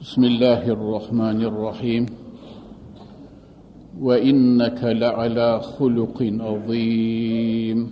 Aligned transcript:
بسم 0.00 0.24
الله 0.24 0.62
الرحمن 0.68 1.42
الرحيم 1.50 2.06
وإنك 4.00 4.80
لعلى 4.84 5.60
خلق 5.60 6.18
عظيم 6.22 7.90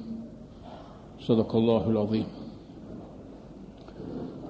صدق 1.20 1.56
الله 1.56 1.90
العظيم 1.90 2.26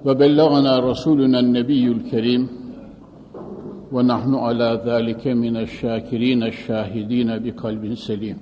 وبلغنا 0.05 0.73
رسولنا 0.79 1.39
النبي 1.39 1.85
الكريم 1.87 2.43
ونحن 3.91 4.35
على 4.35 4.69
ذلك 4.85 5.27
من 5.27 5.57
الشاكرين 5.57 6.43
الشاهدين 6.43 7.29
بقلب 7.43 7.93
سليم 7.93 8.37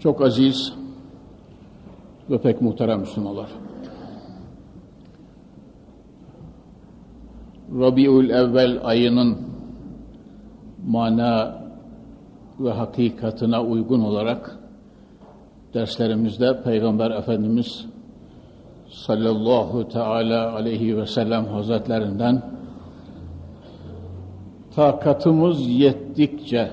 Çok 0.00 0.20
aziz 0.22 0.72
ve 2.30 2.38
pek 2.38 2.62
muhterem 2.62 3.00
Müslümanlar. 3.00 3.48
Rabiül 7.71 8.29
Evvel 8.29 8.79
ayının 8.83 9.37
mana 10.87 11.61
ve 12.59 12.71
hakikatına 12.71 13.63
uygun 13.63 13.99
olarak 13.99 14.59
derslerimizde 15.73 16.63
Peygamber 16.63 17.11
Efendimiz 17.11 17.85
sallallahu 18.89 19.89
teala 19.89 20.55
aleyhi 20.55 20.97
ve 20.97 21.05
sellem 21.05 21.45
hazretlerinden 21.45 22.41
takatımız 24.75 25.67
yettikçe 25.67 26.71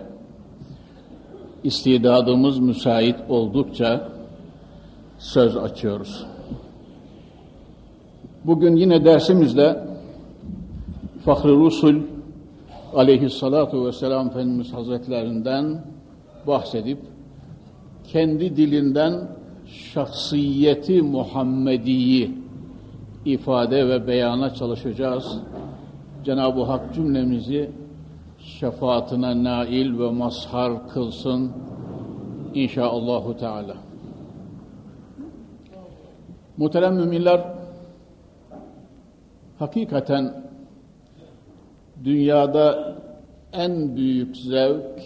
istidadımız 1.65 2.59
müsait 2.59 3.17
oldukça 3.29 4.09
söz 5.19 5.57
açıyoruz. 5.57 6.27
Bugün 8.45 8.77
yine 8.77 9.05
dersimizde 9.05 9.92
Fahri 11.25 11.53
Rusul 11.53 11.97
aleyhissalatu 12.95 13.87
vesselam 13.87 14.27
Efendimiz 14.27 14.73
Hazretlerinden 14.73 15.84
bahsedip 16.47 16.98
kendi 18.05 18.56
dilinden 18.56 19.29
şahsiyeti 19.67 21.03
Muhammediyi 21.03 22.34
ifade 23.25 23.89
ve 23.89 24.06
beyana 24.06 24.55
çalışacağız. 24.55 25.39
Cenab-ı 26.25 26.62
Hak 26.62 26.95
cümlemizi 26.95 27.70
şefaatine 28.39 29.45
nail 29.45 29.98
ve 29.98 30.11
mazhar 30.11 30.89
kılsın 30.89 31.53
inşaallahu 32.55 33.36
teala. 33.36 33.75
Muhterem 36.57 36.95
müminler 36.95 37.41
hakikaten 39.59 40.52
dünyada 42.05 42.97
en 43.53 43.97
büyük 43.97 44.36
zevk 44.36 45.00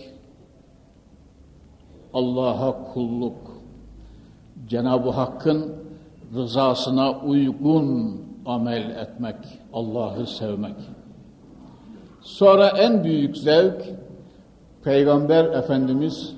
Allah'a 2.14 2.92
kulluk. 2.92 3.36
Cenab-ı 4.68 5.10
Hakk'ın 5.10 5.72
rızasına 6.34 7.20
uygun 7.20 8.20
amel 8.46 8.90
etmek, 8.90 9.36
Allah'ı 9.72 10.26
sevmek. 10.26 10.76
Sonra 12.22 12.68
en 12.68 13.04
büyük 13.04 13.36
zevk 13.36 13.82
Peygamber 14.84 15.44
Efendimiz 15.44 16.34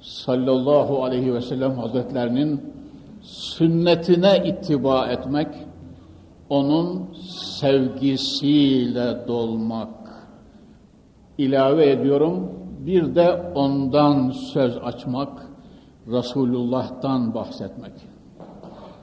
sallallahu 0.00 1.04
aleyhi 1.04 1.34
ve 1.34 1.40
sellem 1.40 1.78
hazretlerinin 1.78 2.74
sünnetine 3.22 4.42
ittiba 4.46 5.06
etmek, 5.06 5.48
onun 6.48 7.14
sevgisiyle 7.60 9.28
dolmak. 9.28 9.88
İlave 11.38 11.90
ediyorum, 11.90 12.52
bir 12.78 13.14
de 13.14 13.52
ondan 13.54 14.30
söz 14.30 14.76
açmak, 14.76 15.46
Resulullah'tan 16.06 17.34
bahsetmek. 17.34 17.92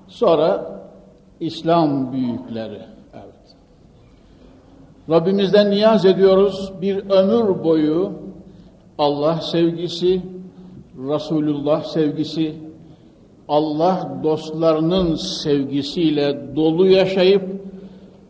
Sonra 0.07 0.81
İslam 1.39 2.11
büyükleri, 2.11 2.81
evet. 3.13 3.55
Rabbimizden 5.09 5.69
niyaz 5.69 6.05
ediyoruz 6.05 6.71
bir 6.81 7.09
ömür 7.09 7.63
boyu 7.63 8.11
Allah 8.97 9.41
sevgisi, 9.41 10.21
Resulullah 10.97 11.83
sevgisi, 11.83 12.55
Allah 13.47 14.19
dostlarının 14.23 15.15
sevgisiyle 15.15 16.55
dolu 16.55 16.87
yaşayıp 16.87 17.43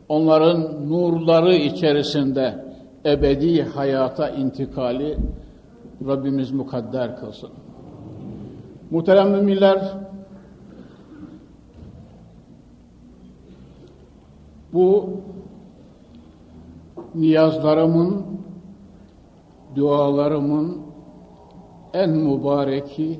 onların 0.10 0.90
nurları 0.90 1.56
içerisinde 1.56 2.66
ebedi 3.06 3.64
hayata 3.64 4.30
intikali 4.30 5.18
Rabbimiz 6.08 6.52
mukadder 6.52 7.20
kılsın. 7.20 7.50
Muhterem 8.92 9.32
müminler, 9.32 9.94
bu 14.74 15.10
niyazlarımın, 17.16 18.26
dualarımın 19.76 20.78
en 21.94 22.10
mübareki 22.10 23.20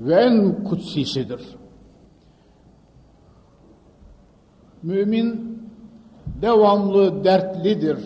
ve 0.00 0.14
en 0.14 0.64
kutsisidir. 0.64 1.40
Mümin 4.82 5.58
devamlı 6.42 7.24
dertlidir. 7.24 7.98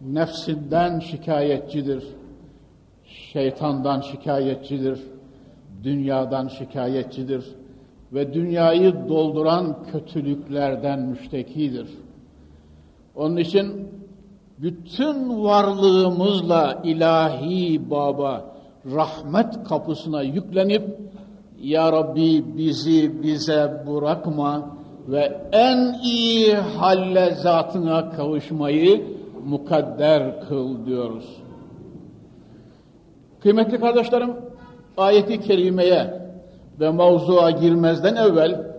Nefsinden 0.00 1.00
şikayetçidir. 1.00 2.04
Şeytandan 3.04 4.00
şikayetçidir. 4.00 5.00
Dünyadan 5.82 6.48
şikayetçidir. 6.48 7.44
Ve 8.12 8.34
dünyayı 8.34 8.94
dolduran 9.08 9.76
kötülüklerden 9.92 11.00
müştekidir. 11.00 11.88
Onun 13.14 13.36
için 13.36 13.88
bütün 14.58 15.42
varlığımızla 15.42 16.80
ilahi 16.84 17.90
baba, 17.90 18.53
rahmet 18.86 19.64
kapısına 19.68 20.22
yüklenip 20.22 20.82
Ya 21.62 21.92
Rabbi 21.92 22.56
bizi 22.56 23.22
bize 23.22 23.84
bırakma 23.86 24.76
ve 25.08 25.40
en 25.52 25.94
iyi 26.02 26.54
halle 26.54 27.34
zatına 27.34 28.10
kavuşmayı 28.10 29.04
mukadder 29.46 30.40
kıl 30.48 30.86
diyoruz. 30.86 31.36
Kıymetli 33.40 33.80
kardeşlerim, 33.80 34.36
ayeti 34.96 35.40
kerimeye 35.40 36.20
ve 36.80 36.90
mavzuğa 36.90 37.50
girmezden 37.50 38.16
evvel 38.16 38.74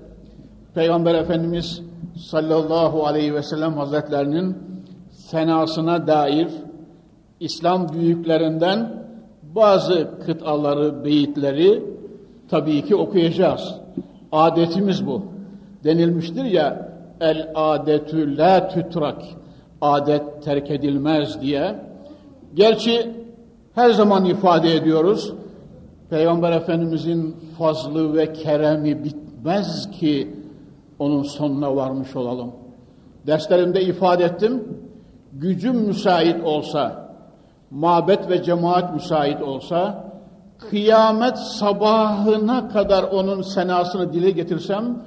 Peygamber 0.74 1.16
Efendimiz 1.16 1.82
sallallahu 2.30 3.06
aleyhi 3.06 3.34
ve 3.34 3.44
sellem 3.44 3.74
hazretlerinin 3.74 4.58
senasına 5.12 6.08
dair 6.08 6.48
İslam 7.40 7.94
büyüklerinden 7.94 9.05
bazı 9.56 10.10
kıtaları, 10.26 11.06
beyitleri 11.06 11.84
tabii 12.50 12.82
ki 12.82 12.96
okuyacağız. 12.96 13.76
Adetimiz 14.32 15.08
bu. 15.08 15.22
Denilmiştir 15.84 16.44
ya 16.44 16.90
el 17.22 17.52
adetü 17.56 18.38
la 18.38 18.68
tütrak 18.68 19.22
adet 19.82 20.44
terk 20.44 20.72
edilmez 20.72 21.42
diye. 21.42 21.76
Gerçi 22.54 23.12
her 23.76 23.90
zaman 23.90 24.26
ifade 24.26 24.76
ediyoruz. 24.76 25.34
Peygamber 26.10 26.52
Efendimizin 26.52 27.36
fazlı 27.58 28.16
ve 28.16 28.34
keremi 28.34 29.04
bitmez 29.04 29.92
ki 29.92 30.36
onun 31.00 31.24
sonuna 31.24 31.76
varmış 31.76 32.16
olalım. 32.16 32.52
Derslerimde 33.28 33.82
ifade 33.82 34.24
ettim. 34.24 34.64
Gücüm 35.34 35.76
müsait 35.76 36.44
olsa, 36.44 37.05
mabet 37.76 38.30
ve 38.30 38.44
cemaat 38.44 38.94
müsait 38.94 39.42
olsa 39.42 40.04
kıyamet 40.70 41.38
sabahına 41.38 42.70
kadar 42.70 43.04
onun 43.04 43.42
senasını 43.42 44.14
dile 44.14 44.32
getirsem 44.32 44.98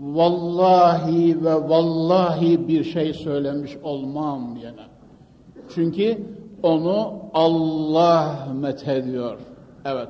vallahi 0.00 1.44
ve 1.44 1.54
vallahi 1.54 2.68
bir 2.68 2.84
şey 2.84 3.12
söylemiş 3.12 3.76
olmam 3.82 4.56
diyene. 4.60 4.86
Çünkü 5.74 6.18
onu 6.62 7.12
Allah 7.34 8.48
methediyor. 8.60 9.38
Evet. 9.84 10.08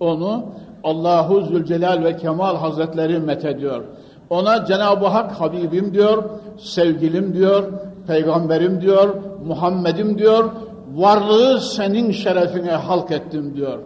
Onu 0.00 0.44
Allahu 0.84 1.42
Zülcelal 1.42 2.04
ve 2.04 2.16
Kemal 2.16 2.56
Hazretleri 2.56 3.18
methediyor. 3.18 3.84
Ona 4.30 4.64
Cenab-ı 4.64 5.06
Hak 5.06 5.32
Habibim 5.32 5.94
diyor, 5.94 6.24
sevgilim 6.58 7.34
diyor, 7.34 7.72
peygamberim 8.06 8.80
diyor, 8.80 9.14
Muhammed'im 9.46 10.18
diyor, 10.18 10.50
varlığı 10.96 11.60
senin 11.60 12.10
şerefine 12.10 12.72
halk 12.72 13.10
ettim 13.10 13.56
diyor. 13.56 13.78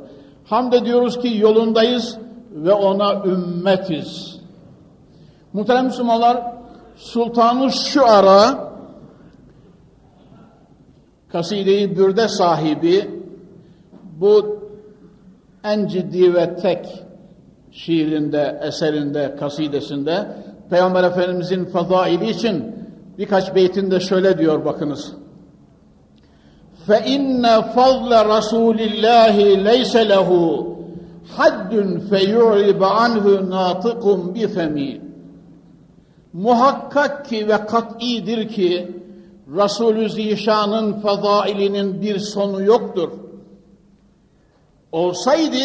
Hamd 0.45 0.73
ediyoruz 0.73 1.19
ki 1.19 1.37
yolundayız 1.39 2.19
ve 2.53 2.73
ona 2.73 3.25
ümmetiz. 3.25 4.41
Muhterem 5.53 5.85
Müslümanlar, 5.85 6.61
Sultanı 6.97 7.73
şu 7.73 8.07
ara 8.07 8.71
kaside-i 11.29 11.97
bürde 11.97 12.29
sahibi 12.29 13.11
bu 14.21 14.61
en 15.65 15.87
ciddi 15.87 16.35
ve 16.35 16.57
tek 16.57 17.05
şiirinde, 17.71 18.61
eserinde, 18.63 19.37
kasidesinde 19.41 20.27
Peygamber 20.71 21.05
Efendimizin 21.05 21.65
fazaili 21.65 22.31
için 22.31 22.75
birkaç 23.19 23.55
beytinde 23.55 24.01
şöyle 24.01 24.39
diyor 24.39 24.65
bakınız. 24.65 25.20
فَاِنَّ 26.90 27.44
فَضْلَ 27.76 28.12
رَسُولِ 28.36 28.80
اللّٰهِ 28.92 29.38
لَيْسَ 29.70 29.96
لَهُ 30.14 30.30
حَدٌّ 31.36 31.72
فَيُعْرِبَ 32.10 32.82
عَنْهُ 33.00 33.26
نَاطِقٌ 33.54 34.04
بِفَمِي 34.36 35.02
Muhakkak 36.34 37.26
ki 37.26 37.48
ve 37.48 37.66
kat'idir 37.66 38.50
ki 38.50 38.92
Resulü 39.48 40.10
Zişan'ın 40.10 40.94
fazailinin 40.94 42.02
bir 42.02 42.20
sonu 42.20 42.64
yoktur. 42.64 43.10
Olsaydı 44.92 45.58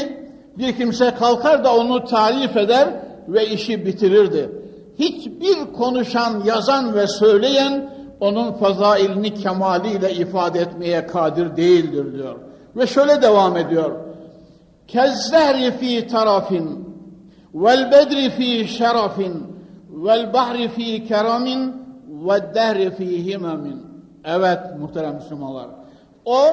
bir 0.59 0.77
kimse 0.77 1.15
kalkar 1.15 1.65
da 1.65 1.77
onu 1.77 2.05
tarif 2.05 2.57
eder 2.57 2.89
ve 3.29 3.47
işi 3.47 3.87
bitirirdi. 3.87 4.51
Hiçbir 4.99 5.73
konuşan, 5.73 6.43
yazan 6.47 6.95
ve 6.95 7.07
söyleyen 7.07 7.91
onun 8.20 8.52
fazailini 8.52 9.34
kemaliyle 9.34 10.14
ifade 10.14 10.60
etmeye 10.60 11.08
kadir 11.08 11.58
değildir 11.58 12.14
diyor. 12.14 12.36
Ve 12.76 12.88
şöyle 12.88 13.22
devam 13.22 13.58
ediyor. 13.58 13.92
Kezzehri 14.88 15.72
fi 15.72 16.08
tarafin 16.08 16.96
vel 17.54 17.92
bedri 17.92 18.30
fi 18.30 18.68
şerafin 18.68 19.44
vel 19.90 20.34
bahri 20.34 20.68
fi 20.68 21.08
keramin 21.08 21.76
ve 22.08 22.54
dehri 22.56 22.92
fi 22.92 23.26
himemin. 23.26 23.86
Evet 24.26 24.60
muhterem 24.80 25.16
Müslümanlar. 25.16 25.68
O 26.26 26.46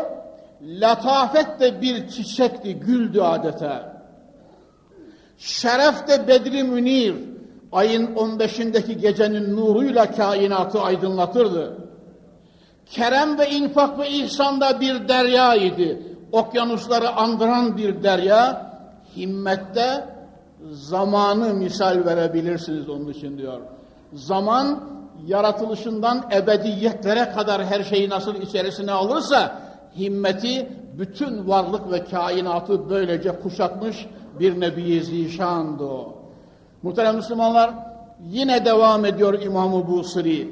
latafet 0.63 1.61
de 1.61 1.81
bir 1.81 2.09
çiçekti, 2.09 2.75
güldü 2.75 3.21
adeta. 3.21 4.03
Şeref 5.39 6.09
de 6.09 6.29
Bedri 6.29 6.63
Münir, 6.63 7.15
ayın 7.73 8.07
15'indeki 8.07 8.93
gecenin 8.93 9.57
nuruyla 9.57 10.11
kainatı 10.11 10.81
aydınlatırdı. 10.81 11.77
Kerem 12.87 13.39
ve 13.39 13.51
infak 13.51 13.99
ve 13.99 14.09
ihsanda 14.09 14.81
bir 14.81 15.09
derya 15.09 15.55
idi. 15.55 16.03
Okyanusları 16.33 17.11
andıran 17.11 17.77
bir 17.77 18.03
derya, 18.03 18.73
himmette 19.17 20.05
zamanı 20.71 21.55
misal 21.55 22.05
verebilirsiniz 22.05 22.89
onun 22.89 23.09
için 23.09 23.39
diyor. 23.39 23.61
Zaman 24.13 24.81
yaratılışından 25.27 26.25
ebediyetlere 26.33 27.33
kadar 27.33 27.65
her 27.65 27.83
şeyi 27.83 28.09
nasıl 28.09 28.35
içerisine 28.35 28.93
alırsa 28.93 29.63
himmeti 29.99 30.69
bütün 30.99 31.49
varlık 31.49 31.93
ve 31.93 32.05
kainatı 32.05 32.91
böylece 32.91 33.41
kuşatmış 33.41 34.07
bir 34.41 34.61
Nebi-i 34.61 35.03
Zişan'dı 35.03 35.85
o. 35.85 36.22
Muhterem 36.84 37.16
Müslümanlar 37.16 37.72
yine 38.30 38.66
devam 38.66 39.06
ediyor 39.06 39.42
İmam-ı 39.42 39.88
Busiri. 39.88 40.50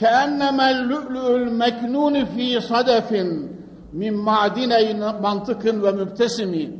كَاَنَّمَا 0.00 0.66
اللُّؤْلُؤُ 0.72 1.26
الْمَكْنُونِ 1.44 2.26
ف۪ي 2.26 2.58
صَدَفٍ 2.58 3.42
min 3.92 4.14
ma'dine 4.14 4.94
mantıkın 5.22 5.82
ve 5.82 5.92
mübtesimi. 5.92 6.70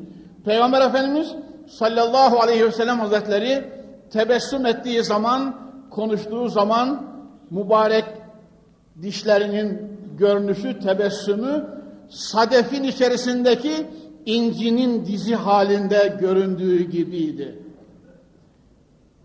Peygamber 0.44 0.80
Efendimiz 0.80 1.34
sallallahu 1.68 2.40
aleyhi 2.40 2.66
ve 2.66 2.72
sellem 2.72 3.00
hazretleri 3.00 3.64
tebessüm 4.10 4.66
ettiği 4.66 5.04
zaman, 5.04 5.54
konuştuğu 5.90 6.48
zaman 6.48 7.02
mübarek 7.50 8.04
dişlerinin 9.02 9.98
görünüşü, 10.18 10.80
tebessümü 10.80 11.66
sadefin 12.08 12.82
içerisindeki 12.82 13.86
incinin 14.26 15.06
dizi 15.06 15.34
halinde 15.34 16.16
göründüğü 16.20 16.90
gibiydi. 16.90 17.58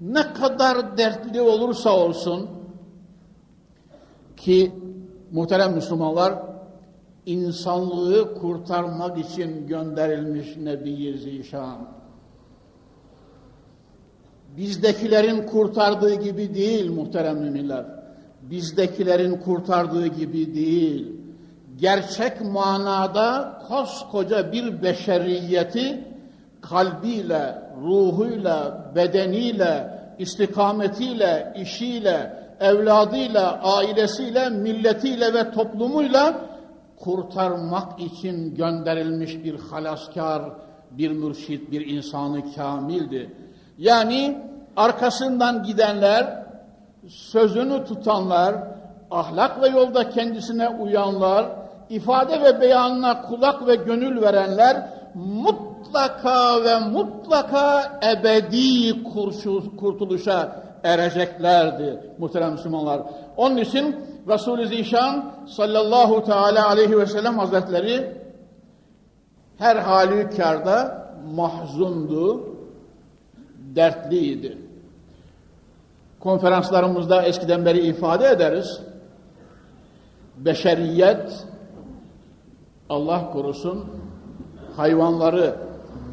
Ne 0.03 0.33
kadar 0.33 0.99
dertli 0.99 1.41
olursa 1.41 1.97
olsun 1.97 2.51
ki 4.37 4.73
muhterem 5.33 5.75
Müslümanlar 5.75 6.35
insanlığı 7.27 8.35
kurtarmak 8.35 9.19
için 9.19 9.67
gönderilmiş 9.67 10.57
Nebi 10.57 11.19
Zişan. 11.19 11.89
Bizdekilerin 14.57 15.47
kurtardığı 15.47 16.15
gibi 16.15 16.55
değil 16.55 16.91
muhterem 16.91 17.39
müminler. 17.39 17.87
Bizdekilerin 18.43 19.37
kurtardığı 19.37 20.07
gibi 20.07 20.55
değil. 20.55 21.13
Gerçek 21.77 22.41
manada 22.41 23.59
koskoca 23.69 24.53
bir 24.53 24.83
beşeriyeti 24.83 26.05
kalbiyle, 26.61 27.62
ruhuyla, 27.81 28.85
bedeniyle, 28.95 30.03
istikametiyle, 30.19 31.53
işiyle, 31.57 32.33
evladıyla, 32.61 33.61
ailesiyle, 33.63 34.49
milletiyle 34.51 35.35
ve 35.35 35.51
toplumuyla 35.51 36.35
kurtarmak 36.97 38.01
için 38.01 38.55
gönderilmiş 38.55 39.45
bir 39.45 39.61
halaskar, 39.61 40.43
bir 40.91 41.11
mürşit, 41.11 41.71
bir 41.71 41.87
insanı 41.87 42.55
kamildi. 42.55 43.37
Yani 43.79 44.39
arkasından 44.77 45.63
gidenler, 45.63 46.45
sözünü 47.09 47.85
tutanlar, 47.85 48.55
ahlak 49.11 49.63
ve 49.63 49.69
yolda 49.69 50.11
kendisine 50.11 50.69
uyanlar, 50.69 51.47
ifade 51.91 52.43
ve 52.43 52.61
beyanına 52.61 53.23
kulak 53.23 53.67
ve 53.67 53.75
gönül 53.75 54.23
verenler 54.23 54.89
mutlaka 55.15 55.72
ve 56.65 56.79
mutlaka 56.79 57.99
ebedi 58.13 59.05
kurtuluşa 59.77 60.63
ereceklerdi 60.85 62.01
muhterem 62.19 62.53
Müslümanlar. 62.53 63.03
Onun 63.37 63.57
için 63.57 63.97
Resul-i 64.29 64.67
Zişan 64.67 65.33
sallallahu 65.47 66.25
teala 66.25 66.69
aleyhi 66.69 66.99
ve 66.99 67.07
sellem 67.07 67.39
hazretleri 67.39 68.17
her 69.59 69.77
halükarda 69.77 71.09
mahzundu, 71.35 72.57
dertliydi. 73.59 74.59
Konferanslarımızda 76.21 77.23
eskiden 77.23 77.65
beri 77.65 77.81
ifade 77.81 78.29
ederiz. 78.29 78.81
Beşeriyet 80.37 81.47
Allah 82.89 83.31
korusun 83.33 83.87
hayvanları 84.77 85.57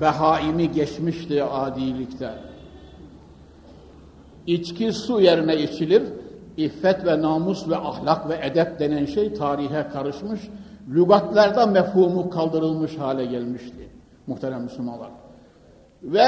behaimi 0.02 0.72
geçmişti 0.72 1.44
adilikte. 1.44 2.30
İçki 4.48 4.94
su 4.94 5.22
yerine 5.22 5.56
içilir. 5.56 6.04
İffet 6.58 7.06
ve 7.06 7.22
namus 7.22 7.70
ve 7.70 7.78
ahlak 7.78 8.30
ve 8.30 8.40
edep 8.44 8.80
denen 8.80 9.06
şey 9.06 9.34
tarihe 9.34 9.88
karışmış. 9.88 10.42
Lügatlarda 10.94 11.66
mefhumu 11.66 12.30
kaldırılmış 12.30 12.98
hale 12.98 13.26
gelmişti. 13.26 13.90
Muhterem 14.28 14.64
Müslümanlar. 14.64 15.10
Ve 16.04 16.26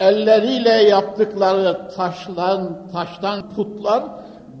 elleriyle 0.00 0.70
yaptıkları 0.70 1.88
taşlan, 1.88 2.88
taştan 2.92 3.48
putlar 3.48 4.04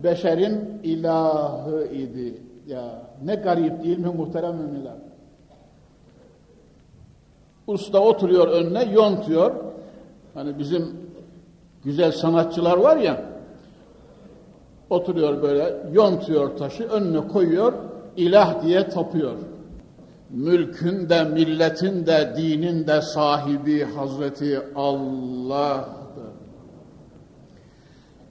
beşerin 0.02 0.80
ilahı 0.82 1.84
idi. 1.84 2.42
Ya 2.66 3.02
ne 3.24 3.34
garip 3.34 3.84
değil 3.84 3.98
mi 3.98 4.08
muhterem 4.08 4.56
müminler? 4.56 5.09
Usta 7.70 7.98
oturuyor 7.98 8.48
önüne 8.48 8.84
yontuyor. 8.84 9.54
Hani 10.34 10.58
bizim 10.58 10.96
güzel 11.84 12.12
sanatçılar 12.12 12.76
var 12.76 12.96
ya 12.96 13.24
oturuyor 14.90 15.42
böyle 15.42 15.76
yontuyor 15.92 16.56
taşı 16.56 16.84
önüne 16.84 17.28
koyuyor 17.28 17.72
ilah 18.16 18.62
diye 18.62 18.88
tapıyor. 18.88 19.32
mülkün 20.30 21.08
de, 21.08 21.24
milletin 21.24 22.06
de, 22.06 22.34
dinin 22.36 22.86
de 22.86 23.02
sahibi 23.02 23.84
Hazreti 23.84 24.60
Allah'tır. 24.76 26.30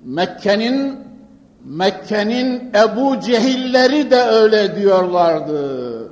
Mekke'nin 0.04 1.00
Mekke'nin 1.66 2.72
Ebu 2.74 3.20
Cehilleri 3.20 4.12
de 4.12 4.22
öyle 4.22 4.76
diyorlardı. 4.76 6.12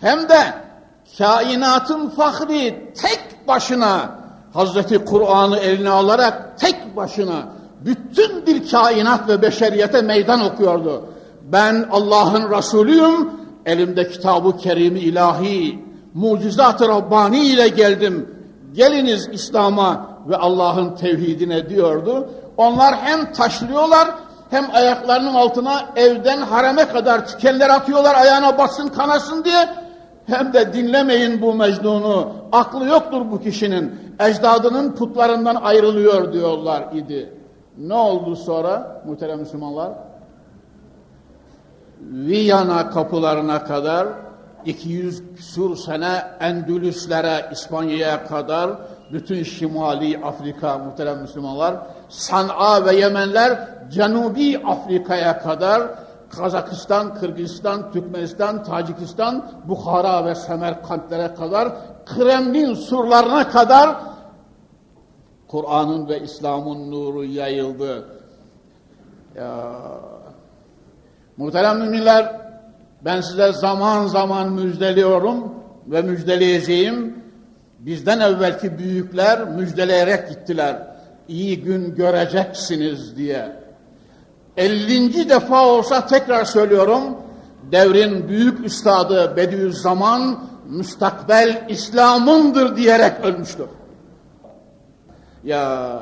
Hem 0.00 0.28
de 0.28 0.67
kainatın 1.18 2.08
fahri 2.08 2.92
tek 3.02 3.48
başına 3.48 4.18
Hazreti 4.54 5.04
Kur'an'ı 5.04 5.58
eline 5.58 5.90
alarak 5.90 6.58
tek 6.58 6.96
başına 6.96 7.42
bütün 7.80 8.46
bir 8.46 8.70
kainat 8.70 9.28
ve 9.28 9.42
beşeriyete 9.42 10.02
meydan 10.02 10.40
okuyordu. 10.40 11.04
Ben 11.42 11.88
Allah'ın 11.92 12.50
Resulüyüm, 12.50 13.30
elimde 13.66 14.08
kitabı 14.08 14.56
kerimi 14.56 14.98
ilahi, 14.98 15.84
mucizat-ı 16.14 16.88
Rabbani 16.88 17.46
ile 17.46 17.68
geldim. 17.68 18.34
Geliniz 18.72 19.28
İslam'a 19.32 20.06
ve 20.28 20.36
Allah'ın 20.36 20.96
tevhidine 20.96 21.68
diyordu. 21.68 22.28
Onlar 22.56 22.96
hem 22.96 23.32
taşlıyorlar 23.32 24.08
hem 24.50 24.66
ayaklarının 24.74 25.34
altına 25.34 25.84
evden 25.96 26.42
hareme 26.42 26.88
kadar 26.88 27.26
tikenler 27.26 27.70
atıyorlar 27.70 28.14
ayağına 28.14 28.58
bassın 28.58 28.88
kanasın 28.88 29.44
diye 29.44 29.68
hem 30.28 30.52
de 30.52 30.72
dinlemeyin 30.72 31.42
bu 31.42 31.54
Mecnun'u 31.54 32.32
aklı 32.52 32.86
yoktur 32.86 33.22
bu 33.30 33.40
kişinin 33.40 33.94
ecdadının 34.20 34.92
putlarından 34.92 35.54
ayrılıyor 35.54 36.32
diyorlar 36.32 36.84
idi. 36.92 37.32
Ne 37.78 37.94
oldu 37.94 38.36
sonra 38.36 39.02
muhterem 39.06 39.38
Müslümanlar? 39.38 39.92
Viyana 42.00 42.90
kapılarına 42.90 43.64
kadar 43.64 44.08
200 44.64 45.22
küsur 45.36 45.76
sene 45.76 46.22
Endülüslere, 46.40 47.48
İspanya'ya 47.52 48.26
kadar 48.26 48.70
bütün 49.12 49.42
Şimali 49.42 50.18
Afrika 50.24 50.78
muhterem 50.78 51.20
Müslümanlar, 51.20 51.76
San'a 52.08 52.86
ve 52.86 52.96
Yemenler 52.96 53.68
Cenubi 53.90 54.58
Afrika'ya 54.66 55.38
kadar 55.38 55.82
Kazakistan, 56.30 57.14
Kırgızistan, 57.14 57.92
Türkmenistan, 57.92 58.64
Tacikistan, 58.64 59.50
Bukhara 59.68 60.26
ve 60.26 60.34
Semerkantlere 60.34 61.34
kadar 61.34 61.72
Kremlin 62.06 62.74
surlarına 62.74 63.48
kadar 63.48 63.96
Kur'an'ın 65.48 66.08
ve 66.08 66.20
İslam'ın 66.20 66.90
nuru 66.90 67.24
yayıldı. 67.24 68.08
Ya 69.34 69.80
Muhterem 71.36 71.78
müminler, 71.78 72.40
ben 73.04 73.20
size 73.20 73.52
zaman 73.52 74.06
zaman 74.06 74.52
müjdeliyorum 74.52 75.54
ve 75.86 76.02
müjdeleyeceğim. 76.02 77.24
Bizden 77.78 78.20
evvelki 78.20 78.78
büyükler 78.78 79.48
müjdeleyerek 79.48 80.28
gittiler. 80.28 80.76
İyi 81.28 81.62
gün 81.62 81.94
göreceksiniz 81.94 83.16
diye. 83.16 83.57
50. 84.58 85.28
defa 85.28 85.66
olsa 85.66 86.06
tekrar 86.06 86.44
söylüyorum. 86.44 87.02
Devrin 87.72 88.28
büyük 88.28 88.64
üstadı 88.64 89.36
Bediüzzaman 89.36 90.40
müstakbel 90.68 91.66
İslam'ındır 91.68 92.76
diyerek 92.76 93.24
ölmüştür. 93.24 93.66
Ya 95.44 95.98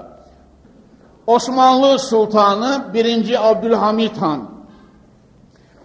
Osmanlı 1.27 1.99
Sultanı 1.99 2.85
1. 2.95 3.51
Abdülhamit 3.51 4.17
Han 4.17 4.51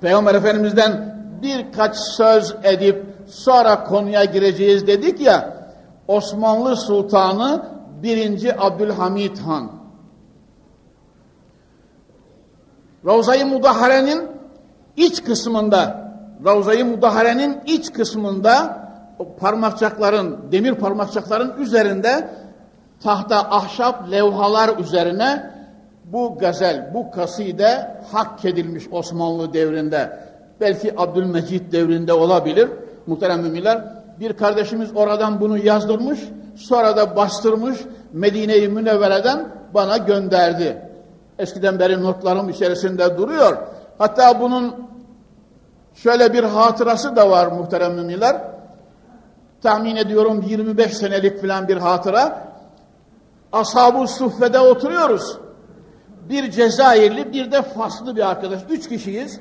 Peygamber 0.02 0.36
Efendimiz'den 0.36 1.22
birkaç 1.42 1.96
söz 1.98 2.56
edip 2.64 3.06
sonra 3.28 3.84
konuya 3.84 4.26
gireceğiz 4.26 4.88
dedik 4.88 5.22
ya 5.22 5.68
Osmanlı 6.08 6.76
Sultanı 6.76 7.66
1. 8.04 8.68
Abdülhamit 8.68 9.40
Han 9.40 9.81
Ravza-i 13.06 13.46
Mudahare'nin 13.46 14.28
iç 14.98 15.24
kısmında 15.24 16.12
Ravza-i 16.46 16.84
Mudahare'nin 16.84 17.58
iç 17.66 17.94
kısmında 17.94 18.82
parmakçakların, 19.40 20.38
demir 20.52 20.76
parmakçakların 20.76 21.62
üzerinde 21.62 22.30
tahta 23.04 23.38
ahşap 23.38 24.12
levhalar 24.12 24.78
üzerine 24.78 25.52
bu 26.06 26.38
gazel, 26.40 26.92
bu 26.94 27.12
kaside 27.12 27.98
hak 28.12 28.46
edilmiş 28.46 28.84
Osmanlı 28.92 29.54
devrinde. 29.54 30.20
Belki 30.60 31.00
Abdülmecit 31.00 31.72
devrinde 31.72 32.14
olabilir. 32.14 32.70
Muhterem 33.08 33.42
müminler, 33.42 33.84
bir 34.20 34.34
kardeşimiz 34.34 34.96
oradan 34.96 35.42
bunu 35.42 35.58
yazdırmış, 35.58 36.20
sonra 36.56 36.98
da 36.98 37.16
bastırmış, 37.16 37.78
Medine-i 38.14 38.68
Münevvere'den 38.68 39.48
bana 39.74 39.98
gönderdi. 39.98 40.91
Eskiden 41.42 41.80
beri 41.80 42.04
notlarım 42.04 42.50
içerisinde 42.50 43.18
duruyor. 43.18 43.58
Hatta 43.98 44.42
bunun 44.42 44.76
şöyle 45.94 46.34
bir 46.34 46.44
hatırası 46.44 47.16
da 47.16 47.30
var 47.30 47.48
muhterem 47.48 47.94
müminler. 47.94 48.42
Tahmin 49.62 49.96
ediyorum 49.96 50.42
25 50.48 50.98
senelik 50.98 51.42
filan 51.42 51.68
bir 51.68 51.78
hatıra. 51.78 52.48
Ashab-ı 53.52 54.08
Suffe'de 54.08 54.60
oturuyoruz 54.60 55.38
bir 56.32 56.52
Cezayirli, 56.52 57.34
bir 57.34 57.52
de 57.52 57.62
Faslı 57.62 58.16
bir 58.16 58.30
arkadaş. 58.30 58.62
Üç 58.70 58.90
kişiyiz. 58.90 59.40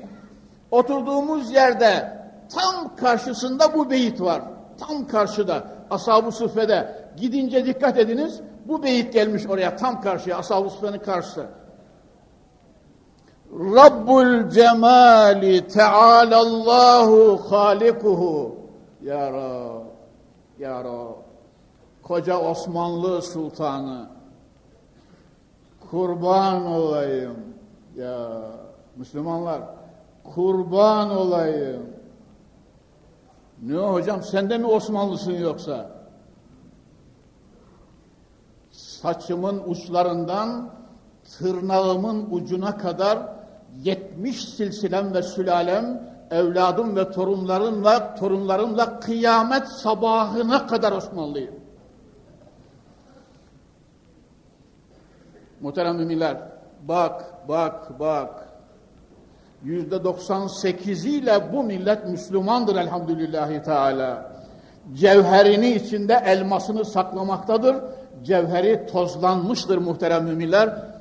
Oturduğumuz 0.70 1.52
yerde 1.52 2.20
tam 2.54 2.96
karşısında 2.96 3.74
bu 3.74 3.90
beyit 3.90 4.20
var. 4.20 4.42
Tam 4.78 5.06
karşıda. 5.06 5.64
Ashab-ı 5.90 6.32
Suffe'de. 6.32 7.10
Gidince 7.16 7.66
dikkat 7.66 7.98
ediniz. 7.98 8.40
Bu 8.64 8.82
beyit 8.82 9.12
gelmiş 9.12 9.46
oraya 9.46 9.76
tam 9.76 10.00
karşıya. 10.00 10.38
Ashab-ı 10.38 10.70
Suffe'nin 10.70 10.98
karşısı. 10.98 11.46
Rabbul 13.52 14.50
cemali 14.50 15.66
tealallahu 15.66 17.36
halikuhu. 17.50 18.56
Ya 19.02 19.32
Rab, 19.32 19.84
Ya 20.58 20.84
Rab. 20.84 21.16
Koca 22.02 22.38
Osmanlı 22.38 23.22
Sultanı 23.22 24.08
kurban 25.90 26.66
olayım. 26.66 27.36
Ya 27.96 28.28
Müslümanlar 28.96 29.62
kurban 30.34 31.10
olayım. 31.10 31.82
Ne 33.62 33.76
hocam 33.76 34.22
sen 34.22 34.50
de 34.50 34.58
mi 34.58 34.66
Osmanlısın 34.66 35.32
yoksa? 35.32 35.90
Saçımın 38.70 39.62
uçlarından 39.66 40.70
tırnağımın 41.38 42.28
ucuna 42.30 42.78
kadar 42.78 43.39
yetmiş 44.20 44.44
silsilem 44.44 45.14
ve 45.14 45.22
sülalem 45.22 46.00
evladım 46.30 46.96
ve 46.96 47.10
torunlarımla 47.10 48.14
torunlarımla 48.14 49.00
kıyamet 49.00 49.68
sabahına 49.68 50.66
kadar 50.66 50.92
Osmanlıyım. 50.92 51.54
Muhterem 55.60 55.96
müminler, 55.96 56.36
bak, 56.82 57.48
bak, 57.48 58.00
bak. 58.00 58.48
Yüzde 59.64 60.04
98 60.04 61.04
ile 61.04 61.52
bu 61.52 61.62
millet 61.62 62.08
Müslümandır 62.08 62.76
elhamdülillahi 62.76 63.62
teala. 63.62 64.32
Cevherini 64.94 65.70
içinde 65.70 66.22
elmasını 66.24 66.84
saklamaktadır. 66.84 67.76
Cevheri 68.22 68.86
tozlanmıştır 68.86 69.78
muhterem 69.78 70.24
müminler. 70.24 70.99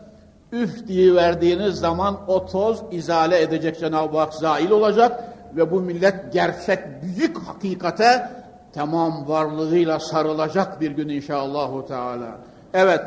Üf 0.51 0.87
diye 0.87 1.15
verdiğiniz 1.15 1.75
zaman 1.75 2.17
o 2.27 2.45
toz 2.45 2.83
izale 2.91 3.41
edecek 3.41 3.79
Cenab-ı 3.79 4.17
Hak 4.17 4.33
zail 4.33 4.71
olacak 4.71 5.23
ve 5.55 5.71
bu 5.71 5.81
millet 5.81 6.33
gerçek 6.33 6.79
büyük 7.01 7.37
hakikate 7.37 8.29
tamam 8.73 9.27
varlığıyla 9.27 9.99
sarılacak 9.99 10.81
bir 10.81 10.91
gün 10.91 11.09
inşallahü 11.09 11.87
teala. 11.87 12.37
Evet, 12.73 13.01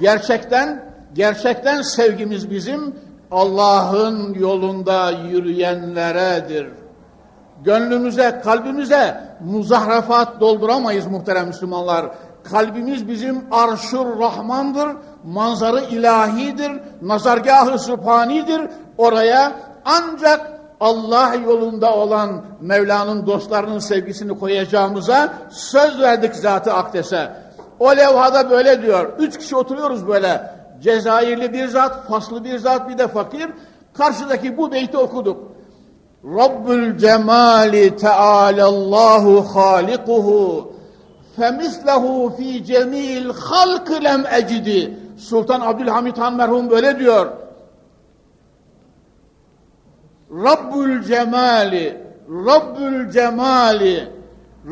gerçekten 0.00 0.90
Gerçekten 1.14 1.82
sevgimiz 1.82 2.50
bizim 2.50 2.94
Allah'ın 3.30 4.34
yolunda 4.34 5.10
yürüyenleredir. 5.10 6.66
Gönlümüze, 7.64 8.40
kalbimize 8.44 9.20
muzahrafat 9.40 10.40
dolduramayız 10.40 11.06
muhterem 11.06 11.46
Müslümanlar. 11.46 12.06
Kalbimiz 12.44 13.08
bizim 13.08 13.44
arşur 13.50 14.18
rahmandır, 14.18 14.88
manzarı 15.24 15.80
ilahidir, 15.80 16.72
nazargahı 17.02 17.78
sübhanidir. 17.78 18.60
Oraya 18.98 19.52
ancak 19.84 20.60
Allah 20.80 21.34
yolunda 21.34 21.94
olan 21.94 22.44
Mevla'nın 22.60 23.26
dostlarının 23.26 23.78
sevgisini 23.78 24.38
koyacağımıza 24.38 25.32
söz 25.50 26.00
verdik 26.00 26.34
Zat-ı 26.34 26.72
Akdes'e. 26.72 27.32
O 27.78 27.96
levhada 27.96 28.50
böyle 28.50 28.82
diyor. 28.82 29.12
Üç 29.18 29.38
kişi 29.38 29.56
oturuyoruz 29.56 30.08
böyle. 30.08 30.50
Cezayirli 30.82 31.52
bir 31.52 31.68
zat, 31.68 32.08
faslı 32.08 32.44
bir 32.44 32.58
zat 32.58 32.88
bir 32.88 32.98
de 32.98 33.08
fakir. 33.08 33.50
Karşıdaki 33.94 34.56
bu 34.56 34.72
beyti 34.72 34.98
okuduk. 34.98 35.50
Rabbül 36.24 36.98
cemali 36.98 37.96
teâlellâhu 37.96 39.44
hâlikuhu 39.54 40.72
femislehu 41.40 42.36
fi 42.36 42.64
cemil 42.64 43.30
halkı 43.30 44.04
lem 44.04 44.24
ecidi. 44.38 44.98
Sultan 45.18 45.60
Abdülhamit 45.60 46.18
Han 46.18 46.34
merhum 46.34 46.70
böyle 46.70 46.98
diyor. 46.98 47.26
Rabbül 50.30 51.02
cemali, 51.02 52.00
Rabbül 52.28 53.10
cemali, 53.10 54.08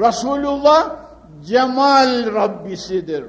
Resulullah 0.00 0.90
cemal 1.46 2.34
Rabbisidir. 2.34 3.24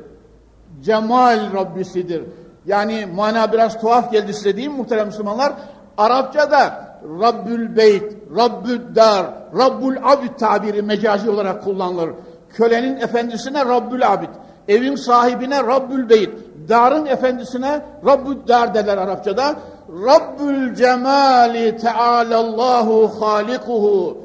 Cemal 0.81 1.53
Rabbisidir. 1.53 2.23
Yani 2.65 3.07
mana 3.15 3.53
biraz 3.53 3.81
tuhaf 3.81 4.11
geldi 4.11 4.33
size 4.33 4.57
değil 4.57 4.67
mi 4.67 4.77
muhterem 4.77 5.07
Müslümanlar? 5.07 5.53
Arapçada 5.97 6.89
Rabbül 7.21 7.75
Beyt, 7.75 8.13
Rabbül 8.37 8.95
Dar, 8.95 9.25
Rabbül 9.57 9.97
Abid 10.03 10.33
tabiri 10.39 10.81
mecazi 10.81 11.29
olarak 11.29 11.63
kullanılır. 11.63 12.09
Kölenin 12.49 12.97
efendisine 12.97 13.65
Rabbül 13.65 14.13
Abid, 14.13 14.29
evin 14.67 14.95
sahibine 14.95 15.63
Rabbül 15.63 16.09
Beyt, 16.09 16.29
darın 16.69 17.05
efendisine 17.05 17.81
Rabbül 18.05 18.47
Dar 18.47 18.73
derler 18.73 18.97
Arapçada. 18.97 19.55
Rabbül 19.89 20.75
Cemali 20.75 21.77
Tealallahu 21.77 23.21
Halikuhu. 23.21 24.17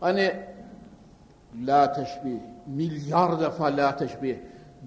Hani 0.00 0.32
la 1.66 1.92
teşbih, 1.92 2.38
milyar 2.66 3.40
defa 3.40 3.64
la 3.64 3.96
teşbih. 3.96 4.36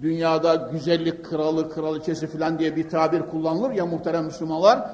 Dünyada 0.02 0.54
güzellik 0.54 1.24
kralı, 1.24 1.74
kraliçesi 1.74 2.26
filan 2.26 2.58
diye 2.58 2.76
bir 2.76 2.88
tabir 2.88 3.22
kullanılır 3.22 3.70
ya 3.70 3.86
muhterem 3.86 4.24
Müslümanlar. 4.24 4.90